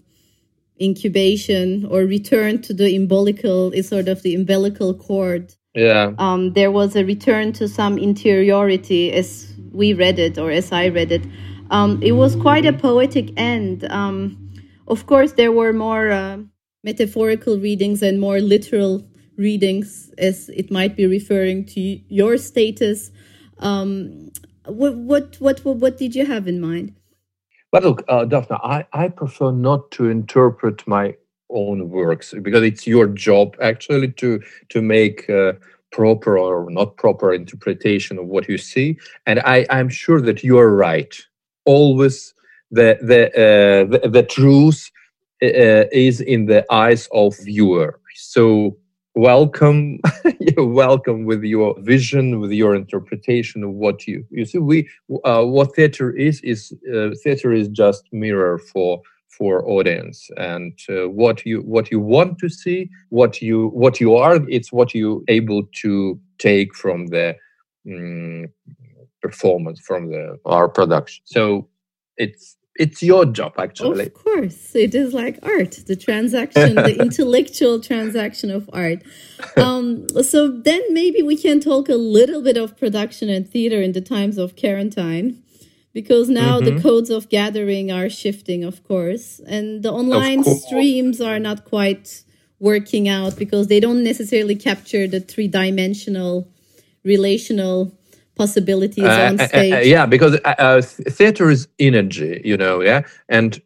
incubation 0.79 1.85
or 1.85 2.01
returned 2.01 2.63
to 2.63 2.73
the 2.73 2.95
umbilical 2.95 3.71
is 3.71 3.87
sort 3.87 4.07
of 4.07 4.21
the 4.21 4.35
umbilical 4.35 4.93
cord 4.93 5.55
yeah. 5.77 6.13
Um, 6.17 6.53
there 6.53 6.71
was 6.71 6.95
a 6.95 7.05
return 7.05 7.53
to 7.53 7.67
some 7.67 7.99
interiority 7.99 9.13
as 9.13 9.53
we 9.71 9.93
read 9.93 10.17
it 10.17 10.37
or 10.39 10.49
as 10.49 10.71
i 10.71 10.87
read 10.87 11.11
it. 11.11 11.23
Um, 11.69 12.01
it 12.01 12.13
was 12.13 12.35
quite 12.35 12.65
a 12.65 12.73
poetic 12.73 13.31
end. 13.37 13.83
Um, 13.91 14.51
of 14.87 15.05
course 15.05 15.33
there 15.33 15.51
were 15.51 15.73
more 15.73 16.09
uh, 16.09 16.37
metaphorical 16.83 17.59
readings 17.59 18.01
and 18.01 18.19
more 18.19 18.39
literal 18.39 19.07
readings 19.37 20.11
as 20.17 20.49
it 20.49 20.71
might 20.71 20.95
be 20.95 21.05
referring 21.05 21.65
to 21.65 21.79
your 21.79 22.37
status. 22.37 23.11
Um, 23.59 24.31
what, 24.65 24.95
what 24.95 25.35
what 25.39 25.63
what 25.63 25.77
what 25.77 25.97
did 25.97 26.15
you 26.15 26.25
have 26.25 26.47
in 26.47 26.59
mind? 26.59 26.95
But 27.71 27.83
look, 27.83 28.03
uh, 28.07 28.25
Defne, 28.25 28.59
I, 28.63 28.87
I 28.93 29.09
prefer 29.09 29.51
not 29.51 29.91
to 29.91 30.09
interpret 30.09 30.87
my 30.87 31.15
own 31.49 31.89
works 31.89 32.33
because 32.41 32.63
it's 32.63 32.87
your 32.87 33.07
job 33.07 33.55
actually 33.61 34.11
to 34.13 34.41
to 34.69 34.81
make 34.81 35.29
uh, 35.29 35.53
proper 35.91 36.37
or 36.37 36.69
not 36.69 36.97
proper 36.97 37.33
interpretation 37.33 38.17
of 38.17 38.25
what 38.25 38.47
you 38.47 38.57
see. 38.57 38.97
And 39.25 39.39
I, 39.39 39.65
I'm 39.69 39.89
sure 39.89 40.21
that 40.21 40.43
you 40.43 40.57
are 40.57 40.75
right. 40.75 41.15
Always 41.65 42.33
the 42.71 42.97
the 43.01 43.27
uh, 43.29 43.99
the, 44.01 44.09
the 44.09 44.23
truth 44.23 44.91
uh, 45.43 45.85
is 45.91 46.21
in 46.21 46.45
the 46.45 46.65
eyes 46.71 47.07
of 47.13 47.35
viewer. 47.43 47.99
So 48.15 48.77
welcome 49.15 49.99
welcome 50.57 51.25
with 51.25 51.43
your 51.43 51.75
vision 51.81 52.39
with 52.39 52.51
your 52.51 52.75
interpretation 52.75 53.63
of 53.63 53.71
what 53.71 54.05
you 54.05 54.23
you 54.29 54.45
see 54.45 54.59
we 54.59 54.87
uh, 55.23 55.43
what 55.43 55.75
theater 55.75 56.11
is 56.15 56.39
is 56.41 56.71
uh, 56.93 57.09
theater 57.23 57.51
is 57.51 57.67
just 57.69 58.03
mirror 58.11 58.59
for 58.59 59.01
for 59.37 59.67
audience. 59.67 60.29
And 60.37 60.73
uh, 60.89 61.09
what 61.09 61.45
you 61.45 61.59
what 61.61 61.91
you 61.91 61.99
want 61.99 62.39
to 62.39 62.49
see 62.49 62.89
what 63.09 63.41
you 63.41 63.67
what 63.69 63.99
you 64.01 64.15
are 64.15 64.39
it's 64.49 64.71
what 64.71 64.93
you 64.93 65.23
able 65.27 65.63
to 65.81 66.19
take 66.39 66.75
from 66.75 67.07
the 67.07 67.35
um, 67.89 68.47
performance 69.21 69.79
from 69.79 70.11
the 70.11 70.37
our 70.45 70.67
production. 70.67 71.23
So 71.25 71.67
it's 72.17 72.57
it's 72.79 73.01
your 73.01 73.25
job 73.25 73.53
actually. 73.57 74.05
Of 74.07 74.13
course. 74.13 74.75
It 74.75 74.93
is 74.93 75.13
like 75.13 75.39
art 75.41 75.71
the 75.87 75.95
transaction 75.95 76.75
the 76.75 76.99
intellectual 77.07 77.79
transaction 77.79 78.51
of 78.51 78.69
art. 78.71 79.01
Um, 79.55 80.07
so 80.21 80.49
then 80.49 80.81
maybe 80.91 81.21
we 81.23 81.35
can 81.35 81.59
talk 81.59 81.89
a 81.89 81.95
little 81.95 82.41
bit 82.41 82.57
of 82.57 82.77
production 82.77 83.29
and 83.29 83.49
theater 83.49 83.81
in 83.81 83.93
the 83.93 84.01
times 84.01 84.37
of 84.37 84.55
quarantine 84.55 85.43
because 86.01 86.29
now 86.29 86.53
mm-hmm. 86.59 86.75
the 86.75 86.81
codes 86.87 87.09
of 87.09 87.27
gathering 87.29 87.85
are 87.91 88.09
shifting 88.23 88.61
of 88.71 88.77
course 88.91 89.41
and 89.55 89.81
the 89.85 89.91
online 89.91 90.43
streams 90.43 91.19
are 91.29 91.39
not 91.39 91.65
quite 91.65 92.23
working 92.59 93.05
out 93.09 93.33
because 93.43 93.65
they 93.71 93.79
don't 93.79 94.03
necessarily 94.03 94.55
capture 94.69 95.07
the 95.07 95.19
three-dimensional 95.19 96.47
relational 97.03 97.91
possibilities 98.35 99.03
uh, 99.03 99.29
on 99.29 99.39
uh, 99.39 99.43
uh, 99.43 99.47
stage. 99.47 99.73
Uh, 99.73 99.77
yeah, 99.95 100.05
because 100.05 100.33
uh, 100.45 100.81
theater 101.17 101.49
is 101.49 101.67
energy, 101.79 102.41
you 102.45 102.55
know, 102.55 102.81
yeah, 102.81 103.01
and 103.27 103.59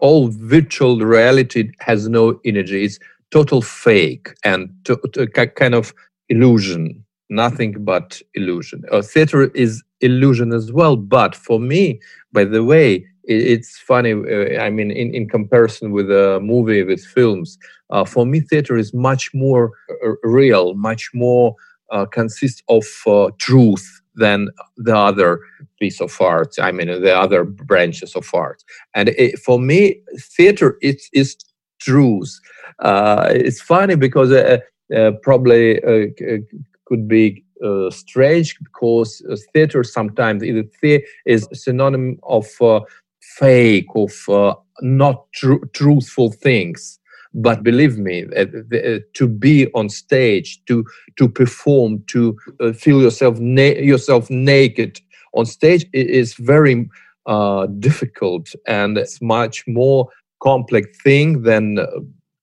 all 0.00 0.28
virtual 0.28 0.98
reality 0.98 1.72
has 1.80 2.08
no 2.08 2.38
energy. 2.44 2.84
It's 2.84 2.98
total 3.30 3.62
fake 3.62 4.34
and 4.44 4.68
to, 4.84 5.00
to 5.14 5.26
kind 5.62 5.74
of 5.74 5.94
illusion, 6.28 7.02
nothing 7.30 7.72
but 7.90 8.20
illusion. 8.34 8.84
theater 9.02 9.44
is 9.64 9.82
illusion 10.00 10.52
as 10.52 10.72
well, 10.72 10.96
but 10.96 11.34
for 11.34 11.60
me, 11.60 12.00
by 12.32 12.44
the 12.44 12.64
way, 12.64 13.06
it's 13.24 13.78
funny. 13.78 14.12
I 14.58 14.70
mean, 14.70 14.90
in, 14.90 15.14
in 15.14 15.28
comparison 15.28 15.92
with 15.92 16.10
a 16.10 16.40
movie, 16.40 16.82
with 16.82 17.04
films, 17.04 17.58
for 18.06 18.26
me, 18.26 18.40
theater 18.40 18.76
is 18.76 18.92
much 18.94 19.32
more 19.34 19.72
real, 20.22 20.74
much 20.74 21.10
more 21.14 21.54
consists 22.12 22.62
of 22.68 22.84
truth 23.38 24.00
than 24.14 24.48
the 24.76 24.96
other 24.96 25.40
piece 25.78 26.00
of 26.00 26.16
art. 26.20 26.54
I 26.60 26.72
mean, 26.72 26.88
the 26.88 27.16
other 27.16 27.44
branches 27.44 28.14
of 28.14 28.28
art. 28.34 28.62
And 28.94 29.10
it, 29.10 29.38
for 29.38 29.58
me, 29.58 30.00
theater 30.18 30.76
is, 30.82 31.08
is 31.12 31.36
truth. 31.80 32.38
Uh, 32.80 33.28
it's 33.30 33.60
funny 33.60 33.94
because 33.96 34.30
uh, 34.32 34.58
uh, 34.94 35.12
probably 35.22 35.82
uh, 35.82 36.06
could 36.86 37.08
be 37.08 37.44
uh, 37.64 37.90
strange 37.90 38.58
because 38.58 39.22
uh, 39.30 39.36
theater 39.52 39.84
sometimes 39.84 40.42
the 40.42 41.02
is 41.26 41.48
synonym 41.52 42.18
of 42.24 42.46
fake, 43.20 43.86
of 43.94 44.12
not 44.82 45.30
tr- 45.32 45.64
truthful 45.72 46.32
things. 46.32 46.98
But 47.32 47.62
believe 47.62 47.96
me 47.96 48.24
uh, 48.36 48.46
uh, 48.74 48.98
to 49.14 49.28
be 49.28 49.70
on 49.72 49.88
stage 49.88 50.60
to 50.66 50.84
to 51.16 51.28
perform 51.28 52.02
to 52.08 52.36
uh, 52.58 52.72
feel 52.72 53.00
yourself 53.00 53.38
na- 53.38 53.78
yourself 53.78 54.28
naked 54.30 55.00
on 55.34 55.46
stage 55.46 55.86
is 55.92 56.34
very 56.34 56.88
uh, 57.26 57.66
difficult 57.78 58.52
and 58.66 58.98
it's 58.98 59.22
much 59.22 59.64
more 59.68 60.08
complex 60.42 60.88
thing 61.04 61.42
than 61.42 61.78
uh, 61.78 61.86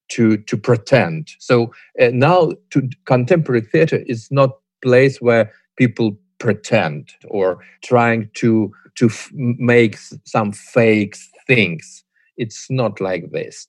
to 0.10 0.38
to 0.38 0.56
pretend. 0.56 1.32
So 1.40 1.74
uh, 2.02 2.12
now 2.14 2.54
to 2.70 2.90
contemporary 3.06 3.62
theater 3.62 4.04
is 4.08 4.30
not 4.32 4.52
place 4.81 5.22
where 5.22 5.51
people 5.77 6.17
pretend 6.39 7.10
or 7.29 7.60
trying 7.84 8.29
to 8.36 8.72
to 8.96 9.07
f- 9.07 9.31
make 9.34 9.98
some 10.25 10.51
fake 10.51 11.17
things 11.48 12.03
it's 12.38 12.69
not 12.69 13.01
like 13.01 13.31
this 13.31 13.67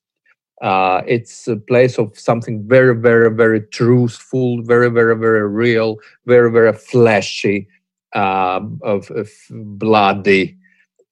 uh, 0.62 1.02
it's 1.06 1.46
a 1.46 1.56
place 1.56 1.98
of 1.98 2.18
something 2.18 2.66
very, 2.66 2.94
very, 2.94 3.30
very 3.30 3.60
truthful, 3.60 4.62
very, 4.62 4.90
very, 4.90 5.16
very 5.16 5.46
real, 5.48 5.96
very, 6.26 6.50
very 6.50 6.72
fleshy, 6.72 7.68
uh, 8.14 8.60
of, 8.82 9.10
of, 9.12 9.30
bloody, 9.50 10.56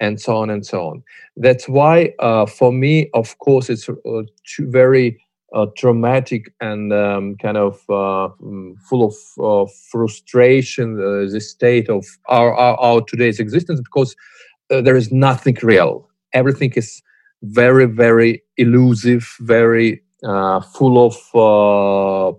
and 0.00 0.20
so 0.20 0.37
on 0.37 0.50
and 0.50 0.66
so 0.66 0.88
on. 0.88 1.02
That's 1.37 1.68
why, 1.68 2.12
uh, 2.18 2.46
for 2.46 2.72
me, 2.72 3.09
of 3.14 3.38
course, 3.38 3.70
it's 3.70 3.88
uh, 3.88 4.22
very 4.61 5.20
uh, 5.57 5.66
traumatic 5.77 6.53
and 6.61 6.92
um, 6.92 7.35
kind 7.37 7.57
of 7.57 7.75
uh, 7.88 8.29
mm, 8.42 8.79
full 8.88 9.12
of 9.38 9.71
frustration. 9.90 10.97
the 10.97 11.40
state 11.40 11.88
of 11.88 12.05
our, 12.29 12.55
our, 12.55 12.77
our 12.79 13.01
today's 13.03 13.40
existence 13.40 13.81
because 13.81 14.14
there 14.69 14.97
is 14.97 15.11
nothing 15.11 15.57
real. 15.62 16.09
Everything 16.33 16.73
is 16.77 17.03
very 17.42 17.87
very 17.87 18.42
elusive 18.57 19.37
very 19.40 20.03
uh, 20.25 20.61
full 20.61 21.07
of 21.07 21.16
uh, 21.35 22.37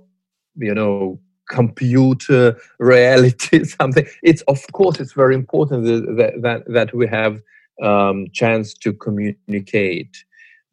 you 0.55 0.73
know 0.73 1.19
computer 1.49 2.57
reality 2.79 3.63
something 3.79 4.05
it's 4.23 4.41
of 4.43 4.61
course 4.73 4.99
it's 4.99 5.13
very 5.13 5.35
important 5.35 5.85
that 5.85 6.39
that, 6.41 6.63
that 6.67 6.93
we 6.93 7.07
have 7.07 7.41
um, 7.81 8.27
chance 8.33 8.73
to 8.73 8.91
communicate 8.91 10.25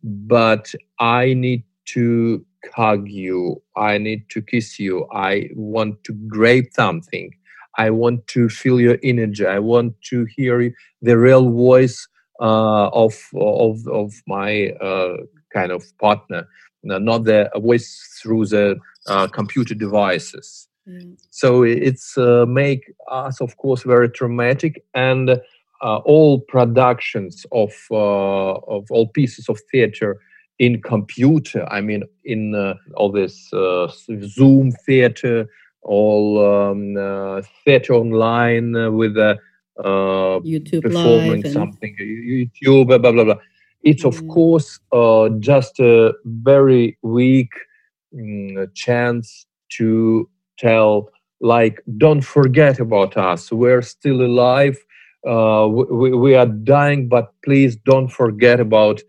but 0.03 0.75
i 0.99 1.35
need 1.35 1.63
to 1.87 2.45
hug 2.75 3.09
you 3.09 3.61
i 3.77 3.99
need 3.99 4.29
to 4.31 4.41
kiss 4.41 4.79
you 4.79 5.07
i 5.13 5.49
want 5.55 6.03
to 6.05 6.13
grab 6.29 6.65
something 6.73 7.31
i 7.77 7.91
want 7.91 8.27
to 8.27 8.49
feel 8.49 8.81
your 8.81 8.99
energy 9.03 9.47
i 9.47 9.59
want 9.59 9.95
to 10.03 10.27
hear 10.37 10.73
the 11.03 11.19
real 11.19 11.51
voice 11.51 12.09
uh, 12.41 12.89
of 12.89 13.15
of 13.37 13.87
of 13.87 14.13
my 14.27 14.71
uh, 14.81 15.17
kind 15.53 15.71
of 15.71 15.85
partner, 15.99 16.49
not 16.83 17.25
the 17.25 17.49
voice 17.57 18.19
through 18.21 18.47
the 18.47 18.77
uh, 19.07 19.29
computer 19.29 19.75
devices. 19.75 20.69
Mm. 20.89 21.17
So 21.31 21.63
it's 21.63 22.17
make 22.49 22.93
us, 23.11 23.41
of 23.41 23.57
course, 23.57 23.83
very 23.83 24.11
traumatic 24.11 24.85
and. 24.95 25.41
Uh, 25.83 25.99
all 26.07 26.41
productions 26.41 27.45
of 27.53 27.75
uh, 27.91 28.55
of 28.55 28.87
all 28.91 29.09
pieces 29.09 29.51
of 29.51 29.61
theater 29.71 30.19
in 30.59 30.81
computer. 30.83 31.67
I 31.71 31.81
mean, 31.81 32.05
in 32.25 32.55
uh, 32.55 32.75
all 32.95 33.11
this 33.11 33.51
Zoom 34.23 34.73
theater, 34.87 35.49
all 35.83 36.45
um, 36.45 37.43
theater 37.65 37.95
online 37.95 38.73
with 38.97 39.17
uh, 39.19 39.35
YouTube 39.79 40.83
performing 40.83 41.45
something, 41.51 41.97
YouTube, 42.01 42.87
blah 42.87 42.99
blah 42.99 43.25
blah. 43.25 43.39
It's 43.83 44.05
of 44.05 44.27
course 44.29 44.81
uh, 44.93 45.29
just 45.41 45.79
a 45.81 46.15
very 46.25 46.97
weak 47.03 47.53
mm, 48.15 48.73
chance 48.75 49.47
to 49.77 50.29
tell, 50.59 51.11
like, 51.41 51.83
don't 51.99 52.23
forget 52.23 52.79
about 52.79 53.17
us. 53.17 53.53
We're 53.53 53.83
still 53.83 54.23
alive. 54.23 54.79
Uh, 55.27 55.69
we, 55.69 56.15
we 56.15 56.35
are 56.35 56.47
dying, 56.47 57.09
but 57.09 57.33
please 57.45 57.77
don't 57.77 58.09
forget 58.09 58.61
about 58.61 59.03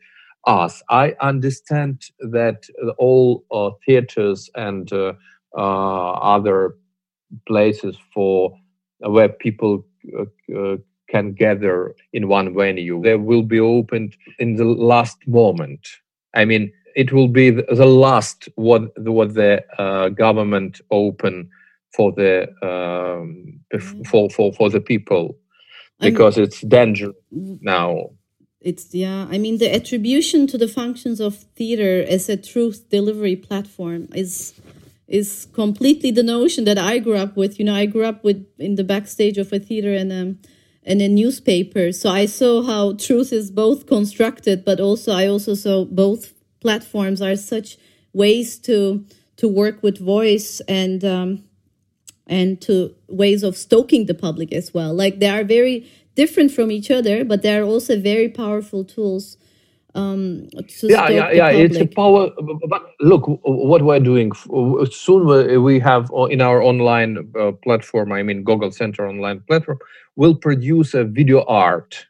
us. 0.45 0.81
I 0.89 1.15
understand 1.21 2.03
that 2.19 2.67
all 2.97 3.45
uh, 3.51 3.71
theaters 3.85 4.49
and 4.55 4.91
uh, 4.93 5.13
uh, 5.57 6.11
other 6.11 6.77
places 7.47 7.97
for 8.13 8.57
where 8.99 9.29
people 9.29 9.85
uh, 10.17 10.25
uh, 10.57 10.77
can 11.09 11.33
gather 11.33 11.95
in 12.13 12.27
one 12.27 12.53
venue. 12.53 13.01
They 13.01 13.15
will 13.15 13.43
be 13.43 13.59
opened 13.59 14.15
in 14.39 14.55
the 14.55 14.65
last 14.65 15.17
moment. 15.27 15.87
I 16.33 16.45
mean, 16.45 16.71
it 16.95 17.11
will 17.11 17.27
be 17.27 17.49
the 17.51 17.85
last 17.85 18.49
what 18.55 18.97
what 18.97 19.33
the 19.33 19.63
uh, 19.77 20.09
government 20.09 20.81
open 20.91 21.49
for 21.93 22.11
the 22.11 22.47
um, 22.61 23.59
mm-hmm. 23.73 24.03
for, 24.03 24.29
for 24.29 24.53
for 24.53 24.69
the 24.69 24.81
people 24.81 25.37
because 25.99 26.37
it's 26.37 26.61
dangerous 26.61 27.15
now. 27.31 28.09
It's 28.65 28.95
yeah. 28.95 29.27
I 29.29 29.37
mean, 29.37 29.59
the 29.59 29.73
attribution 29.73 30.47
to 30.47 30.57
the 30.57 30.67
functions 30.67 31.19
of 31.19 31.35
theater 31.55 32.03
as 32.09 32.27
a 32.29 32.35
truth 32.35 32.89
delivery 32.89 33.35
platform 33.35 34.09
is 34.15 34.59
is 35.07 35.47
completely 35.53 36.09
the 36.09 36.23
notion 36.23 36.63
that 36.65 36.79
I 36.79 36.97
grew 36.97 37.15
up 37.15 37.37
with. 37.37 37.59
You 37.59 37.65
know, 37.65 37.75
I 37.75 37.85
grew 37.85 38.05
up 38.05 38.23
with 38.23 38.43
in 38.57 38.73
the 38.73 38.83
backstage 38.83 39.37
of 39.37 39.53
a 39.53 39.59
theater 39.59 39.93
and 39.93 40.11
um 40.11 40.39
and 40.83 40.99
a 40.99 41.07
newspaper. 41.07 41.91
So 41.91 42.09
I 42.09 42.25
saw 42.25 42.63
how 42.63 42.93
truth 42.93 43.31
is 43.31 43.51
both 43.51 43.85
constructed, 43.85 44.65
but 44.65 44.79
also 44.79 45.11
I 45.11 45.27
also 45.27 45.53
saw 45.53 45.85
both 45.85 46.33
platforms 46.59 47.21
are 47.21 47.35
such 47.35 47.77
ways 48.13 48.57
to 48.61 49.05
to 49.37 49.47
work 49.47 49.83
with 49.83 49.99
voice 49.99 50.59
and 50.67 51.05
um 51.05 51.43
and 52.25 52.59
to 52.61 52.95
ways 53.07 53.43
of 53.43 53.55
stoking 53.55 54.07
the 54.07 54.15
public 54.15 54.51
as 54.51 54.73
well. 54.73 54.91
Like 54.91 55.19
they 55.19 55.29
are 55.29 55.43
very 55.43 55.87
different 56.15 56.51
from 56.51 56.71
each 56.71 56.89
other, 56.89 57.23
but 57.23 57.41
they 57.41 57.55
are 57.57 57.63
also 57.63 57.99
very 57.99 58.29
powerful 58.29 58.83
tools 58.83 59.37
um, 59.95 60.49
yeah, 60.83 61.07
yeah, 61.07 61.31
yeah. 61.31 61.49
It's 61.49 61.77
a 61.77 61.85
power. 61.85 62.29
But 62.67 62.83
look, 62.99 63.23
what 63.43 63.81
we're 63.81 64.01
doing 64.01 64.33
soon. 64.91 65.63
We 65.63 65.79
have 65.79 66.11
in 66.29 66.41
our 66.41 66.61
online 66.61 67.31
uh, 67.39 67.53
platform. 67.63 68.11
I 68.11 68.21
mean, 68.21 68.43
Gogol 68.43 68.71
Center 68.71 69.07
online 69.07 69.39
platform 69.47 69.79
will 70.17 70.35
produce 70.35 70.93
a 70.93 71.05
video 71.05 71.45
art, 71.45 72.05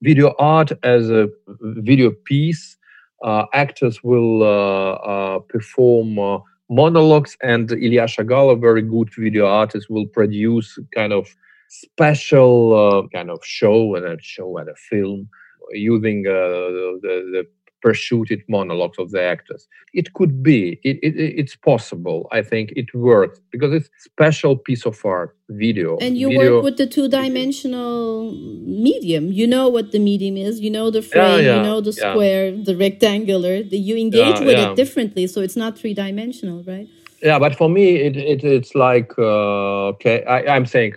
video 0.00 0.34
art 0.38 0.72
as 0.82 1.10
a 1.10 1.28
video 1.60 2.12
piece. 2.24 2.76
Uh, 3.22 3.44
actors 3.52 4.02
will 4.02 4.42
uh, 4.42 4.92
uh 4.92 5.38
perform 5.40 6.18
uh, 6.18 6.38
monologues, 6.70 7.36
and 7.42 7.70
Ilya 7.72 8.06
Shagala, 8.06 8.58
very 8.58 8.82
good 8.82 9.10
video 9.14 9.46
artist, 9.46 9.90
will 9.90 10.06
produce 10.06 10.78
kind 10.94 11.12
of 11.12 11.28
special 11.68 12.74
uh, 12.74 13.08
kind 13.16 13.30
of 13.30 13.44
show 13.44 13.94
and 13.94 14.04
a 14.04 14.16
show 14.20 14.56
and 14.58 14.68
a 14.68 14.74
film 14.74 15.28
using 15.72 16.26
uh, 16.26 16.32
the, 16.32 17.30
the 17.32 17.46
pursued 17.80 18.42
monologues 18.48 18.98
of 18.98 19.10
the 19.10 19.22
actors. 19.22 19.68
It 19.94 20.12
could 20.14 20.42
be, 20.42 20.80
it, 20.82 20.98
it, 21.02 21.14
it's 21.16 21.56
possible. 21.56 22.28
I 22.32 22.42
think 22.42 22.72
it 22.74 22.92
works 22.94 23.40
because 23.50 23.72
it's 23.72 23.88
special 23.98 24.56
piece 24.56 24.84
of 24.84 24.98
art, 25.04 25.36
video. 25.48 25.96
And 25.98 26.18
you 26.18 26.28
video. 26.28 26.56
work 26.56 26.64
with 26.64 26.76
the 26.76 26.86
two-dimensional 26.86 28.32
medium. 28.32 29.32
You 29.32 29.46
know 29.46 29.68
what 29.68 29.92
the 29.92 29.98
medium 29.98 30.36
is. 30.36 30.60
You 30.60 30.70
know 30.70 30.90
the 30.90 31.02
frame. 31.02 31.22
Yeah, 31.22 31.36
yeah, 31.36 31.56
you 31.56 31.62
know 31.62 31.80
the 31.80 31.92
square, 31.92 32.50
yeah. 32.50 32.64
the 32.64 32.76
rectangular. 32.76 33.62
The, 33.62 33.78
you 33.78 33.96
engage 33.96 34.40
with 34.40 34.58
it 34.58 34.76
differently, 34.76 35.26
so 35.26 35.40
it's 35.40 35.56
not 35.56 35.78
three-dimensional, 35.78 36.64
right? 36.64 36.88
Yeah, 37.22 37.38
but 37.38 37.56
for 37.56 37.68
me, 37.68 37.96
it, 37.96 38.16
it 38.16 38.44
it's 38.44 38.74
like 38.76 39.12
uh, 39.18 39.94
okay. 39.94 40.24
I, 40.24 40.54
I'm 40.54 40.66
saying 40.66 40.94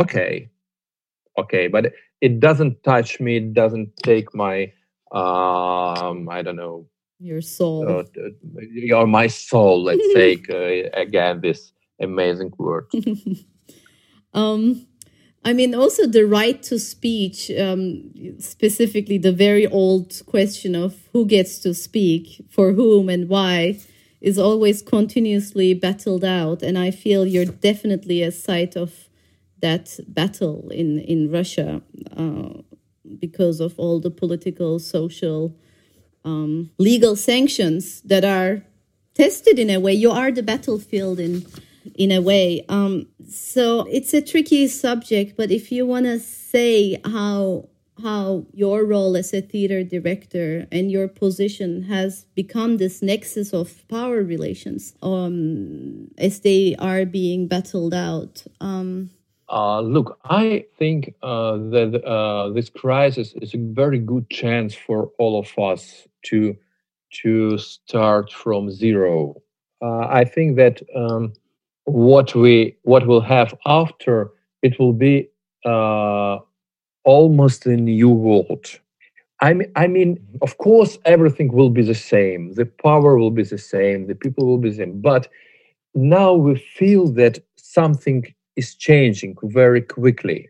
okay, 0.00 0.50
okay, 1.38 1.68
but 1.68 1.92
it 2.20 2.40
doesn't 2.40 2.82
touch 2.82 3.20
me 3.20 3.36
it 3.36 3.54
doesn't 3.54 3.96
take 3.96 4.34
my 4.34 4.72
um 5.12 6.28
i 6.28 6.42
don't 6.42 6.56
know. 6.56 6.86
Your 7.18 7.42
soul. 7.42 7.86
Uh, 7.86 8.04
or 8.94 9.06
my 9.06 9.26
soul 9.26 9.82
let's 9.84 10.14
take 10.14 10.48
uh, 10.50 10.88
again 10.94 11.40
this 11.40 11.72
amazing 12.00 12.52
word. 12.58 12.86
Um 14.32 14.86
i 15.44 15.52
mean 15.52 15.74
also 15.74 16.06
the 16.06 16.24
right 16.24 16.62
to 16.62 16.78
speech 16.78 17.50
um 17.58 18.12
specifically 18.38 19.18
the 19.18 19.32
very 19.32 19.66
old 19.66 20.22
question 20.26 20.76
of 20.76 21.08
who 21.12 21.24
gets 21.26 21.58
to 21.58 21.74
speak 21.74 22.44
for 22.48 22.72
whom 22.72 23.08
and 23.08 23.28
why 23.28 23.80
is 24.20 24.38
always 24.38 24.82
continuously 24.82 25.72
battled 25.74 26.24
out 26.24 26.62
and 26.62 26.78
i 26.78 26.90
feel 26.90 27.26
you're 27.26 27.46
definitely 27.46 28.22
a 28.22 28.30
site 28.30 28.76
of 28.76 29.09
that 29.60 29.98
battle 30.08 30.68
in 30.70 30.98
in 30.98 31.30
Russia 31.30 31.82
uh, 32.16 32.62
because 33.18 33.60
of 33.60 33.78
all 33.78 34.00
the 34.00 34.10
political, 34.10 34.78
social, 34.78 35.56
um, 36.24 36.70
legal 36.78 37.16
sanctions 37.16 38.00
that 38.02 38.24
are 38.24 38.62
tested 39.14 39.58
in 39.58 39.70
a 39.70 39.78
way. 39.78 39.92
You 39.92 40.10
are 40.10 40.30
the 40.30 40.42
battlefield 40.42 41.18
in 41.20 41.46
in 41.94 42.12
a 42.12 42.20
way. 42.20 42.64
Um, 42.68 43.06
so 43.28 43.86
it's 43.90 44.12
a 44.14 44.22
tricky 44.22 44.68
subject, 44.68 45.36
but 45.36 45.50
if 45.50 45.72
you 45.72 45.86
want 45.86 46.06
to 46.06 46.18
say 46.18 47.00
how 47.04 47.68
how 48.02 48.46
your 48.52 48.84
role 48.84 49.16
as 49.16 49.32
a 49.32 49.40
theater 49.40 49.84
director 49.84 50.66
and 50.72 50.90
your 50.90 51.08
position 51.08 51.82
has 51.82 52.24
become 52.34 52.78
this 52.78 53.02
nexus 53.02 53.52
of 53.52 53.86
power 53.88 54.22
relations 54.22 54.94
um, 55.02 56.08
as 56.18 56.40
they 56.40 56.74
are 56.78 57.04
being 57.04 57.46
battled 57.46 57.94
out. 57.94 58.44
Um, 58.60 59.10
uh, 59.50 59.80
look, 59.80 60.18
I 60.24 60.64
think 60.78 61.14
uh, 61.22 61.56
that 61.56 62.02
uh, 62.04 62.50
this 62.50 62.70
crisis 62.70 63.34
is 63.42 63.54
a 63.54 63.58
very 63.58 63.98
good 63.98 64.30
chance 64.30 64.74
for 64.74 65.10
all 65.18 65.38
of 65.38 65.58
us 65.58 66.06
to 66.26 66.56
to 67.22 67.58
start 67.58 68.32
from 68.32 68.70
zero. 68.70 69.34
Uh, 69.82 70.06
I 70.08 70.24
think 70.24 70.56
that 70.56 70.80
um, 70.94 71.32
what 71.84 72.34
we 72.34 72.76
what 72.82 73.06
we'll 73.06 73.20
have 73.20 73.54
after 73.66 74.30
it 74.62 74.78
will 74.78 74.92
be 74.92 75.28
uh, 75.64 76.38
almost 77.04 77.66
a 77.66 77.76
new 77.76 78.10
world. 78.10 78.66
I 79.40 79.54
mean, 79.54 79.72
I 79.74 79.86
mean, 79.86 80.18
of 80.42 80.58
course, 80.58 80.98
everything 81.06 81.50
will 81.52 81.70
be 81.70 81.82
the 81.82 81.94
same. 81.94 82.52
The 82.54 82.66
power 82.66 83.16
will 83.16 83.30
be 83.30 83.42
the 83.42 83.58
same. 83.58 84.06
The 84.06 84.14
people 84.14 84.46
will 84.46 84.58
be 84.58 84.70
the 84.70 84.76
same. 84.76 85.00
But 85.00 85.28
now 85.94 86.34
we 86.34 86.56
feel 86.56 87.08
that 87.14 87.38
something 87.56 88.26
is 88.60 88.74
changing 88.88 89.34
very 89.60 89.82
quickly 89.82 90.40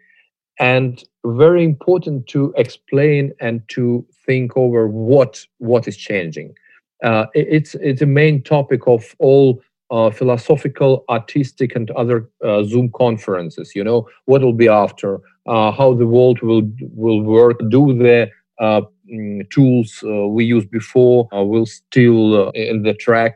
and 0.58 1.04
very 1.24 1.64
important 1.64 2.26
to 2.26 2.52
explain 2.56 3.32
and 3.40 3.62
to 3.68 4.04
think 4.26 4.56
over 4.56 4.88
what 4.88 5.32
what 5.58 5.88
is 5.88 5.96
changing. 5.96 6.54
Uh, 7.02 7.26
it's 7.34 7.74
it's 7.76 8.02
a 8.02 8.12
main 8.20 8.42
topic 8.42 8.82
of 8.86 9.02
all 9.18 9.62
uh, 9.90 10.10
philosophical 10.10 11.04
artistic 11.08 11.74
and 11.74 11.90
other 11.92 12.28
uh, 12.44 12.62
zoom 12.62 12.88
conferences 13.04 13.72
you 13.74 13.82
know 13.82 14.06
what 14.26 14.40
will 14.42 14.58
be 14.64 14.68
after 14.68 15.20
uh, 15.46 15.72
how 15.72 15.92
the 15.94 16.06
world 16.06 16.38
will 16.42 16.62
will 17.02 17.22
work 17.22 17.58
do 17.70 17.82
the 18.04 18.30
uh, 18.60 18.82
mm, 19.12 19.40
tools 19.50 19.90
uh, 20.04 20.28
we 20.36 20.44
used 20.44 20.70
before 20.70 21.28
will 21.32 21.66
still 21.66 22.50
in 22.50 22.82
the 22.82 22.94
track 22.94 23.34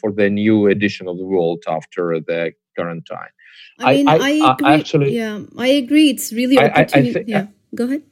for 0.00 0.10
the 0.20 0.28
new 0.30 0.68
edition 0.74 1.08
of 1.08 1.16
the 1.18 1.28
world 1.34 1.60
after 1.78 2.20
the 2.20 2.52
current 2.76 3.04
time 3.06 3.32
I 3.78 3.94
mean, 3.94 4.08
I, 4.08 4.14
I, 4.14 4.18
I 4.18 4.52
agree. 4.52 4.68
actually, 4.68 5.16
yeah, 5.16 5.40
I 5.58 5.68
agree. 5.68 6.10
It's 6.10 6.32
really 6.32 6.58
opportunity. 6.58 7.24
yeah, 7.26 7.46
go 7.74 7.84
ahead. 7.84 8.02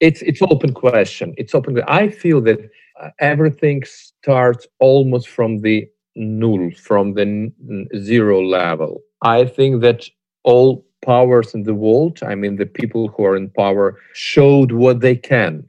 It's 0.00 0.22
it's 0.22 0.42
open 0.42 0.74
question. 0.74 1.34
It's 1.36 1.54
open. 1.54 1.80
I 1.86 2.08
feel 2.08 2.40
that 2.42 2.58
uh, 3.00 3.10
everything 3.20 3.84
starts 3.84 4.66
almost 4.80 5.28
from 5.28 5.58
the 5.58 5.88
null, 6.16 6.70
from 6.76 7.14
the 7.14 7.52
zero 7.98 8.42
level. 8.42 9.02
I 9.22 9.44
think 9.44 9.82
that 9.82 10.08
all 10.42 10.84
powers 11.02 11.54
in 11.54 11.62
the 11.62 11.74
world, 11.74 12.20
I 12.22 12.34
mean, 12.34 12.56
the 12.56 12.66
people 12.66 13.08
who 13.08 13.24
are 13.24 13.36
in 13.36 13.50
power, 13.50 13.98
showed 14.14 14.72
what 14.72 15.00
they 15.00 15.16
can 15.16 15.68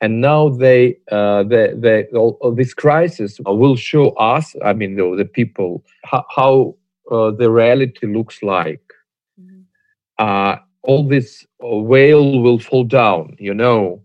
and 0.00 0.20
now 0.20 0.48
they 0.48 0.96
uh, 1.10 1.42
they, 1.42 1.72
they 1.74 2.04
all, 2.14 2.38
this 2.54 2.74
crisis 2.74 3.38
will 3.44 3.76
show 3.76 4.10
us 4.10 4.54
i 4.64 4.72
mean 4.72 4.96
the, 4.96 5.16
the 5.16 5.24
people 5.24 5.84
how, 6.04 6.24
how 6.34 6.76
uh, 7.10 7.30
the 7.30 7.50
reality 7.50 8.06
looks 8.06 8.42
like. 8.42 8.82
Mm-hmm. 9.40 9.62
Uh, 10.18 10.56
all 10.82 11.06
this 11.06 11.46
veil 11.60 12.40
will 12.40 12.58
fall 12.58 12.84
down, 12.84 13.36
you 13.38 13.54
know, 13.54 14.02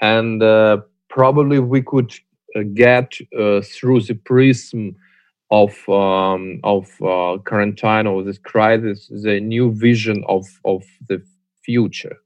and 0.00 0.42
uh, 0.42 0.78
probably 1.08 1.58
we 1.58 1.82
could 1.82 2.12
uh, 2.56 2.62
get 2.74 3.12
uh, 3.38 3.60
through 3.60 4.00
the 4.00 4.14
prism 4.14 4.96
of 5.50 5.72
um, 5.88 6.60
of 6.64 6.88
quarantine 7.44 8.06
or 8.06 8.22
this 8.22 8.38
crisis 8.38 9.08
the 9.22 9.38
new 9.40 9.70
vision 9.72 10.24
of 10.26 10.46
of 10.64 10.82
the 11.08 11.22
future. 11.62 12.16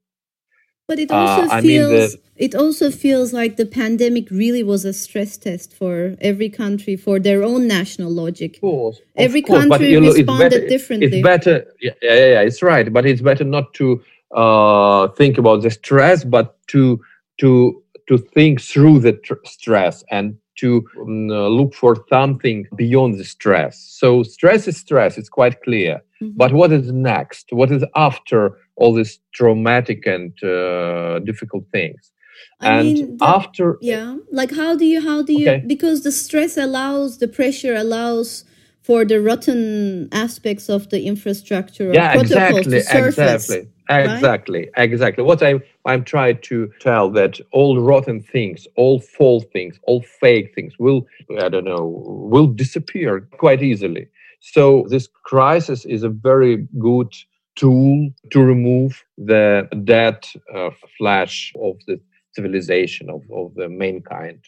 But 0.88 1.00
it 1.00 1.10
also 1.10 1.42
uh, 1.42 1.60
feels 1.60 1.90
mean 1.90 1.98
the, 1.98 2.20
it 2.36 2.54
also 2.54 2.90
feels 2.90 3.32
like 3.32 3.56
the 3.56 3.66
pandemic 3.66 4.30
really 4.30 4.62
was 4.62 4.84
a 4.84 4.92
stress 4.92 5.36
test 5.36 5.74
for 5.74 6.16
every 6.20 6.48
country 6.48 6.96
for 6.96 7.18
their 7.18 7.42
own 7.42 7.66
national 7.66 8.10
logic. 8.10 8.56
Of 8.56 8.60
course, 8.60 9.00
every 9.16 9.40
of 9.40 9.46
course, 9.46 9.66
country 9.66 9.94
but, 9.98 10.14
responded 10.14 10.50
better, 10.50 10.68
differently. 10.68 11.18
It's 11.18 11.24
better, 11.24 11.64
yeah, 11.80 11.92
yeah, 12.02 12.14
yeah, 12.14 12.40
it's 12.42 12.62
right. 12.62 12.92
But 12.92 13.04
it's 13.04 13.20
better 13.20 13.44
not 13.44 13.74
to 13.74 14.02
uh, 14.34 15.08
think 15.08 15.38
about 15.38 15.62
the 15.62 15.70
stress, 15.70 16.22
but 16.22 16.56
to 16.68 17.00
to 17.38 17.82
to 18.08 18.18
think 18.18 18.60
through 18.60 19.00
the 19.00 19.12
tr- 19.12 19.34
stress 19.44 20.04
and 20.10 20.36
to 20.56 20.84
um, 21.00 21.30
uh, 21.30 21.48
look 21.48 21.74
for 21.74 21.96
something 22.08 22.66
beyond 22.76 23.18
the 23.18 23.24
stress. 23.24 23.78
So 23.78 24.22
stress 24.22 24.66
is 24.68 24.76
stress; 24.76 25.18
it's 25.18 25.28
quite 25.28 25.62
clear. 25.62 26.02
Mm-hmm. 26.22 26.36
But 26.36 26.52
what 26.52 26.72
is 26.72 26.92
next? 26.92 27.46
What 27.50 27.70
is 27.70 27.84
after 27.94 28.58
all 28.76 28.94
these 28.94 29.18
traumatic 29.34 30.06
and 30.06 30.32
uh, 30.42 31.20
difficult 31.20 31.64
things? 31.72 32.12
I 32.60 32.78
and 32.78 32.86
mean, 32.86 33.16
the, 33.16 33.24
after, 33.24 33.78
yeah, 33.80 34.16
like 34.32 34.52
how 34.54 34.76
do 34.76 34.84
you 34.84 35.00
how 35.00 35.22
do 35.22 35.32
you 35.32 35.50
okay. 35.50 35.64
because 35.66 36.02
the 36.02 36.12
stress 36.12 36.56
allows 36.56 37.18
the 37.18 37.28
pressure 37.28 37.74
allows 37.74 38.44
for 38.86 39.04
the 39.04 39.20
rotten 39.20 40.08
aspects 40.12 40.68
of 40.68 40.88
the 40.90 41.06
infrastructure 41.06 41.92
yeah, 41.92 42.18
exactly, 42.20 42.76
exactly. 42.76 43.68
Exactly, 43.88 44.58
right? 44.60 44.70
exactly. 44.76 45.24
What 45.24 45.42
I 45.42 45.54
I'm 45.84 46.04
trying 46.04 46.40
to 46.42 46.70
tell 46.80 47.10
that 47.12 47.40
all 47.52 47.80
rotten 47.80 48.20
things, 48.22 48.66
all 48.76 49.00
false 49.00 49.44
things, 49.52 49.78
all 49.88 50.02
fake 50.20 50.54
things 50.54 50.74
will 50.78 51.06
I 51.40 51.48
don't 51.48 51.64
know 51.64 51.84
will 52.32 52.46
disappear 52.46 53.28
quite 53.38 53.62
easily. 53.62 54.06
So 54.40 54.86
this 54.88 55.08
crisis 55.24 55.84
is 55.84 56.02
a 56.04 56.08
very 56.08 56.68
good 56.78 57.12
tool 57.56 58.10
to 58.30 58.40
remove 58.40 59.04
the 59.18 59.68
dead 59.84 60.18
uh, 60.54 60.70
flash 60.96 61.52
of 61.60 61.76
the 61.88 62.00
civilization 62.34 63.08
of, 63.10 63.22
of 63.32 63.54
the 63.54 63.68
mankind. 63.68 64.40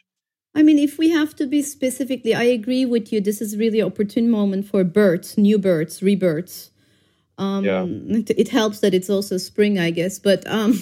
I 0.54 0.62
mean, 0.62 0.78
if 0.78 0.98
we 0.98 1.10
have 1.10 1.36
to 1.36 1.46
be 1.46 1.62
specifically, 1.62 2.34
I 2.34 2.44
agree 2.44 2.84
with 2.84 3.12
you. 3.12 3.20
This 3.20 3.40
is 3.40 3.56
really 3.56 3.82
opportune 3.82 4.30
moment 4.30 4.66
for 4.66 4.82
birds, 4.84 5.38
new 5.38 5.58
birds, 5.58 6.02
rebirths. 6.02 6.70
Um, 7.36 7.64
yeah. 7.64 7.84
It 7.86 8.48
helps 8.48 8.80
that 8.80 8.94
it's 8.94 9.08
also 9.10 9.36
spring, 9.36 9.78
I 9.78 9.90
guess. 9.90 10.18
But 10.18 10.44
um, 10.50 10.80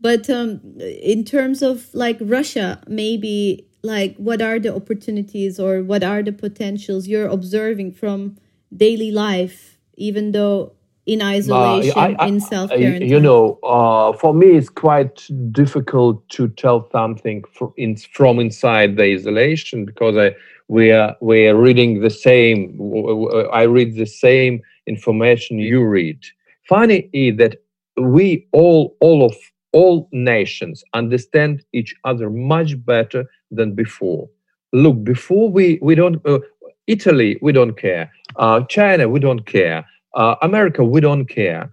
But 0.00 0.30
um, 0.30 0.60
in 0.80 1.24
terms 1.24 1.62
of 1.62 1.92
like 1.92 2.18
Russia, 2.20 2.80
maybe 2.86 3.66
like 3.82 4.16
what 4.16 4.40
are 4.40 4.58
the 4.58 4.74
opportunities 4.74 5.58
or 5.58 5.82
what 5.82 6.02
are 6.04 6.22
the 6.22 6.32
potentials 6.32 7.08
you're 7.08 7.28
observing 7.28 7.92
from 7.92 8.36
daily 8.74 9.10
life, 9.10 9.78
even 9.96 10.32
though 10.32 10.72
in 11.08 11.22
isolation, 11.22 11.92
uh, 11.96 12.00
I, 12.00 12.16
I, 12.18 12.26
in 12.28 12.38
self 12.38 12.70
quarantine? 12.70 13.08
You 13.08 13.18
know, 13.18 13.58
uh, 13.62 14.12
for 14.12 14.34
me, 14.34 14.48
it's 14.48 14.68
quite 14.68 15.26
difficult 15.52 16.28
to 16.30 16.48
tell 16.48 16.88
something 16.92 17.42
from, 17.52 17.72
in, 17.78 17.96
from 17.96 18.38
inside 18.38 18.96
the 18.96 19.04
isolation 19.04 19.86
because 19.86 20.16
I 20.16 20.36
we 20.68 20.92
are 20.92 21.16
we 21.20 21.48
are 21.48 21.56
reading 21.56 22.02
the 22.02 22.10
same. 22.10 22.78
I 23.52 23.62
read 23.62 23.96
the 23.96 24.06
same 24.06 24.60
information 24.86 25.58
you 25.58 25.82
read. 25.82 26.20
Funny 26.68 27.08
is 27.14 27.38
that 27.38 27.56
we 27.96 28.46
all 28.52 28.94
all 29.00 29.24
of 29.24 29.34
all 29.72 30.08
nations 30.12 30.84
understand 30.92 31.64
each 31.72 31.94
other 32.04 32.28
much 32.28 32.84
better 32.84 33.24
than 33.50 33.74
before. 33.74 34.28
Look, 34.74 35.02
before 35.02 35.50
we 35.50 35.78
we 35.80 35.94
don't 35.94 36.20
uh, 36.26 36.40
Italy 36.86 37.38
we 37.40 37.52
don't 37.52 37.78
care, 37.78 38.12
uh, 38.36 38.60
China 38.68 39.08
we 39.08 39.20
don't 39.20 39.46
care, 39.46 39.86
America 40.42 40.84
we 40.84 41.00
don't 41.00 41.26
care, 41.26 41.70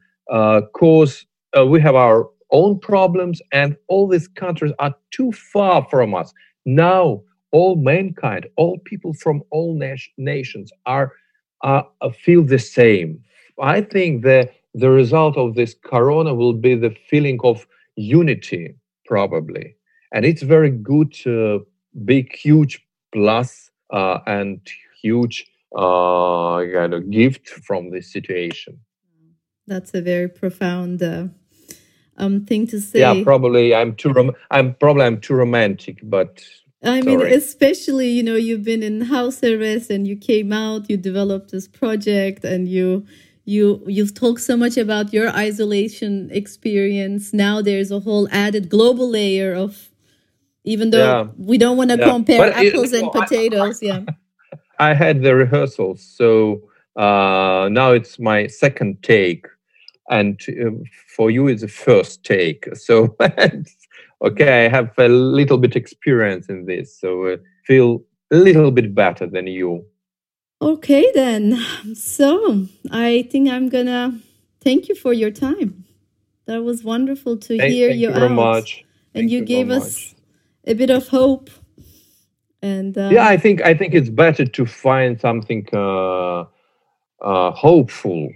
cause 0.74 1.26
uh, 1.58 1.66
we 1.66 1.82
have 1.82 1.96
our 1.96 2.30
own 2.52 2.80
problems 2.80 3.42
and 3.52 3.76
all 3.88 4.08
these 4.08 4.28
countries 4.28 4.72
are 4.80 4.94
too 5.12 5.32
far 5.32 5.86
from 5.90 6.14
us. 6.14 6.34
Now 6.66 7.22
all 7.52 7.76
mankind, 7.76 8.48
all 8.58 8.78
people 8.86 9.14
from 9.14 9.44
all 9.52 9.74
na- 9.76 9.96
nations 10.18 10.72
are 10.86 11.14
uh, 11.64 11.84
feel 12.14 12.44
the 12.44 12.60
same. 12.60 13.20
I 13.62 13.82
think 13.82 14.24
that 14.24 14.52
the 14.74 14.90
result 14.90 15.38
of 15.38 15.56
this 15.56 15.76
corona 15.84 16.34
will 16.34 16.54
be 16.54 16.76
the 16.76 16.96
feeling 17.10 17.40
of 17.44 17.66
unity, 17.96 18.76
probably, 19.06 19.76
and 20.14 20.26
it's 20.26 20.44
very 20.44 20.70
good, 20.70 21.16
uh, 21.26 21.60
big, 22.04 22.36
huge 22.36 22.86
plus 23.14 23.72
uh, 23.92 24.20
and 24.28 24.60
huge 25.02 25.46
uh, 25.76 26.64
kind 26.74 26.94
of 26.94 27.10
gift 27.10 27.50
from 27.50 27.92
this 27.92 28.12
situation. 28.12 28.80
That's 29.68 29.94
a 29.94 30.02
very 30.02 30.30
profound 30.30 31.02
uh, 31.04 31.28
um, 32.18 32.46
thing 32.46 32.68
to 32.68 32.80
say. 32.80 33.00
Yeah, 33.00 33.24
probably 33.24 33.76
I'm 33.76 33.96
too. 33.96 34.12
Rom- 34.12 34.36
I'm 34.52 34.76
probably 34.76 35.04
I'm 35.04 35.20
too 35.20 35.34
romantic, 35.34 36.00
but 36.04 36.44
I 36.84 37.02
mean, 37.02 37.22
especially, 37.22 38.10
you 38.10 38.24
know, 38.24 38.36
you've 38.36 38.64
been 38.64 38.84
in 38.84 39.02
house 39.02 39.44
arrest 39.44 39.90
and 39.90 40.08
you 40.08 40.16
came 40.16 40.54
out, 40.54 40.90
you 40.90 40.98
developed 40.98 41.52
this 41.52 41.68
project 41.68 42.44
and 42.44 42.68
you 42.68 43.06
you 43.46 43.84
you've 43.88 44.14
talked 44.14 44.42
so 44.42 44.56
much 44.56 44.78
about 44.78 45.12
your 45.12 45.30
isolation 45.30 46.30
experience. 46.32 47.34
Now 47.34 47.62
there's 47.62 47.92
a 47.92 48.00
whole 48.00 48.28
added 48.32 48.70
global 48.70 49.10
layer 49.10 49.54
of 49.54 49.90
even 50.64 50.90
though 50.90 51.22
yeah. 51.22 51.28
we 51.38 51.58
don't 51.58 51.78
want 51.78 51.92
to 51.92 51.98
yeah. 51.98 52.10
compare 52.10 52.38
but 52.38 52.54
apples 52.54 52.92
it, 52.92 53.04
and 53.04 53.12
potatoes, 53.12 53.82
I, 53.84 53.86
yeah. 53.86 54.00
I 54.80 54.94
had 54.94 55.22
the 55.22 55.36
rehearsals, 55.36 56.02
so 56.02 56.62
uh, 56.96 57.70
now 57.72 57.92
it's 57.92 58.20
my 58.20 58.48
second 58.48 59.02
take, 59.04 59.46
and 60.10 60.40
uh, 60.50 60.72
for 61.16 61.32
you 61.32 61.48
it's 61.48 61.62
the 61.62 61.68
first 61.68 62.24
take. 62.24 62.68
So 62.76 63.16
okay, 64.22 64.66
I 64.66 64.70
have 64.70 64.92
a 64.98 65.08
little 65.08 65.58
bit 65.58 65.76
experience 65.76 66.50
in 66.50 66.66
this, 66.66 67.00
so 67.00 67.28
uh, 67.28 67.38
feel 67.64 68.04
a 68.32 68.36
little 68.36 68.72
bit 68.72 68.94
better 68.94 69.28
than 69.28 69.48
you. 69.48 69.86
Okay, 70.62 71.12
then. 71.14 71.60
So 71.96 72.68
I 72.92 73.28
think 73.30 73.50
I'm 73.50 73.70
gonna 73.70 74.20
thank 74.62 74.90
you 74.90 74.96
for 74.96 75.14
your 75.14 75.32
time. 75.32 75.86
That 76.46 76.64
was 76.64 76.84
wonderful 76.84 77.38
to 77.38 77.58
thank, 77.58 77.72
hear 77.72 77.90
thank 77.90 78.00
you, 78.00 78.10
you 78.10 78.14
very 78.14 78.30
much. 78.30 78.86
And 79.14 79.30
you, 79.30 79.40
you 79.40 79.46
gave 79.46 79.70
us 79.70 79.84
much. 79.84 80.16
a 80.66 80.74
bit 80.74 80.90
of 80.90 81.08
hope. 81.08 81.50
And 82.62 82.98
uh, 82.98 83.10
yeah, 83.12 83.28
I 83.28 83.38
think 83.38 83.62
I 83.62 83.74
think 83.74 83.94
it's 83.94 84.10
better 84.10 84.46
to 84.46 84.66
find 84.66 85.20
something 85.20 85.68
uh, 85.74 86.46
uh, 87.22 87.52
hopeful 87.52 88.30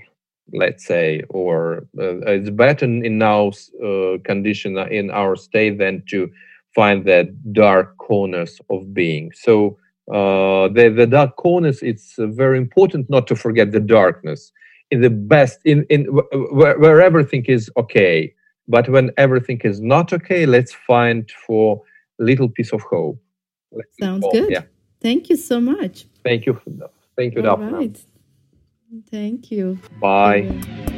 let's 0.53 0.85
say, 0.85 1.23
or 1.29 1.87
uh, 1.99 2.19
it's 2.25 2.49
better 2.49 2.85
in 2.85 3.17
now 3.17 3.51
uh, 3.83 4.17
condition 4.23 4.77
uh, 4.77 4.85
in 4.85 5.11
our 5.11 5.35
state 5.35 5.77
than 5.77 6.03
to 6.09 6.29
find 6.75 7.05
that 7.05 7.53
dark 7.53 7.97
corners 7.97 8.59
of 8.69 8.93
being. 8.93 9.31
So 9.33 9.77
uh, 10.11 10.67
the 10.69 10.93
the 10.95 11.07
dark 11.07 11.35
corners, 11.35 11.81
it's 11.81 12.15
very 12.17 12.57
important 12.57 13.09
not 13.09 13.27
to 13.27 13.35
forget 13.35 13.71
the 13.71 13.79
darkness 13.79 14.51
in 14.91 15.01
the 15.01 15.09
best 15.09 15.59
in 15.65 15.85
in 15.89 16.05
where, 16.51 16.77
where 16.79 17.01
everything 17.01 17.45
is 17.45 17.69
okay. 17.77 18.33
But 18.67 18.87
when 18.89 19.11
everything 19.17 19.59
is 19.63 19.81
not 19.81 20.13
okay, 20.13 20.45
let's 20.45 20.73
find 20.73 21.29
for 21.47 21.81
little 22.19 22.49
piece 22.49 22.71
of 22.71 22.81
hope. 22.81 23.19
Sounds 23.99 24.25
good. 24.31 24.51
Yeah. 24.51 24.63
Thank 25.01 25.29
you 25.29 25.35
so 25.35 25.59
much. 25.59 26.05
Thank 26.23 26.45
you. 26.45 26.59
Thank 27.15 27.35
you, 27.35 27.45
All 27.47 27.57
Defne. 27.57 27.71
Right. 27.71 28.05
Thank 29.09 29.51
you. 29.51 29.79
Bye. 30.01 30.95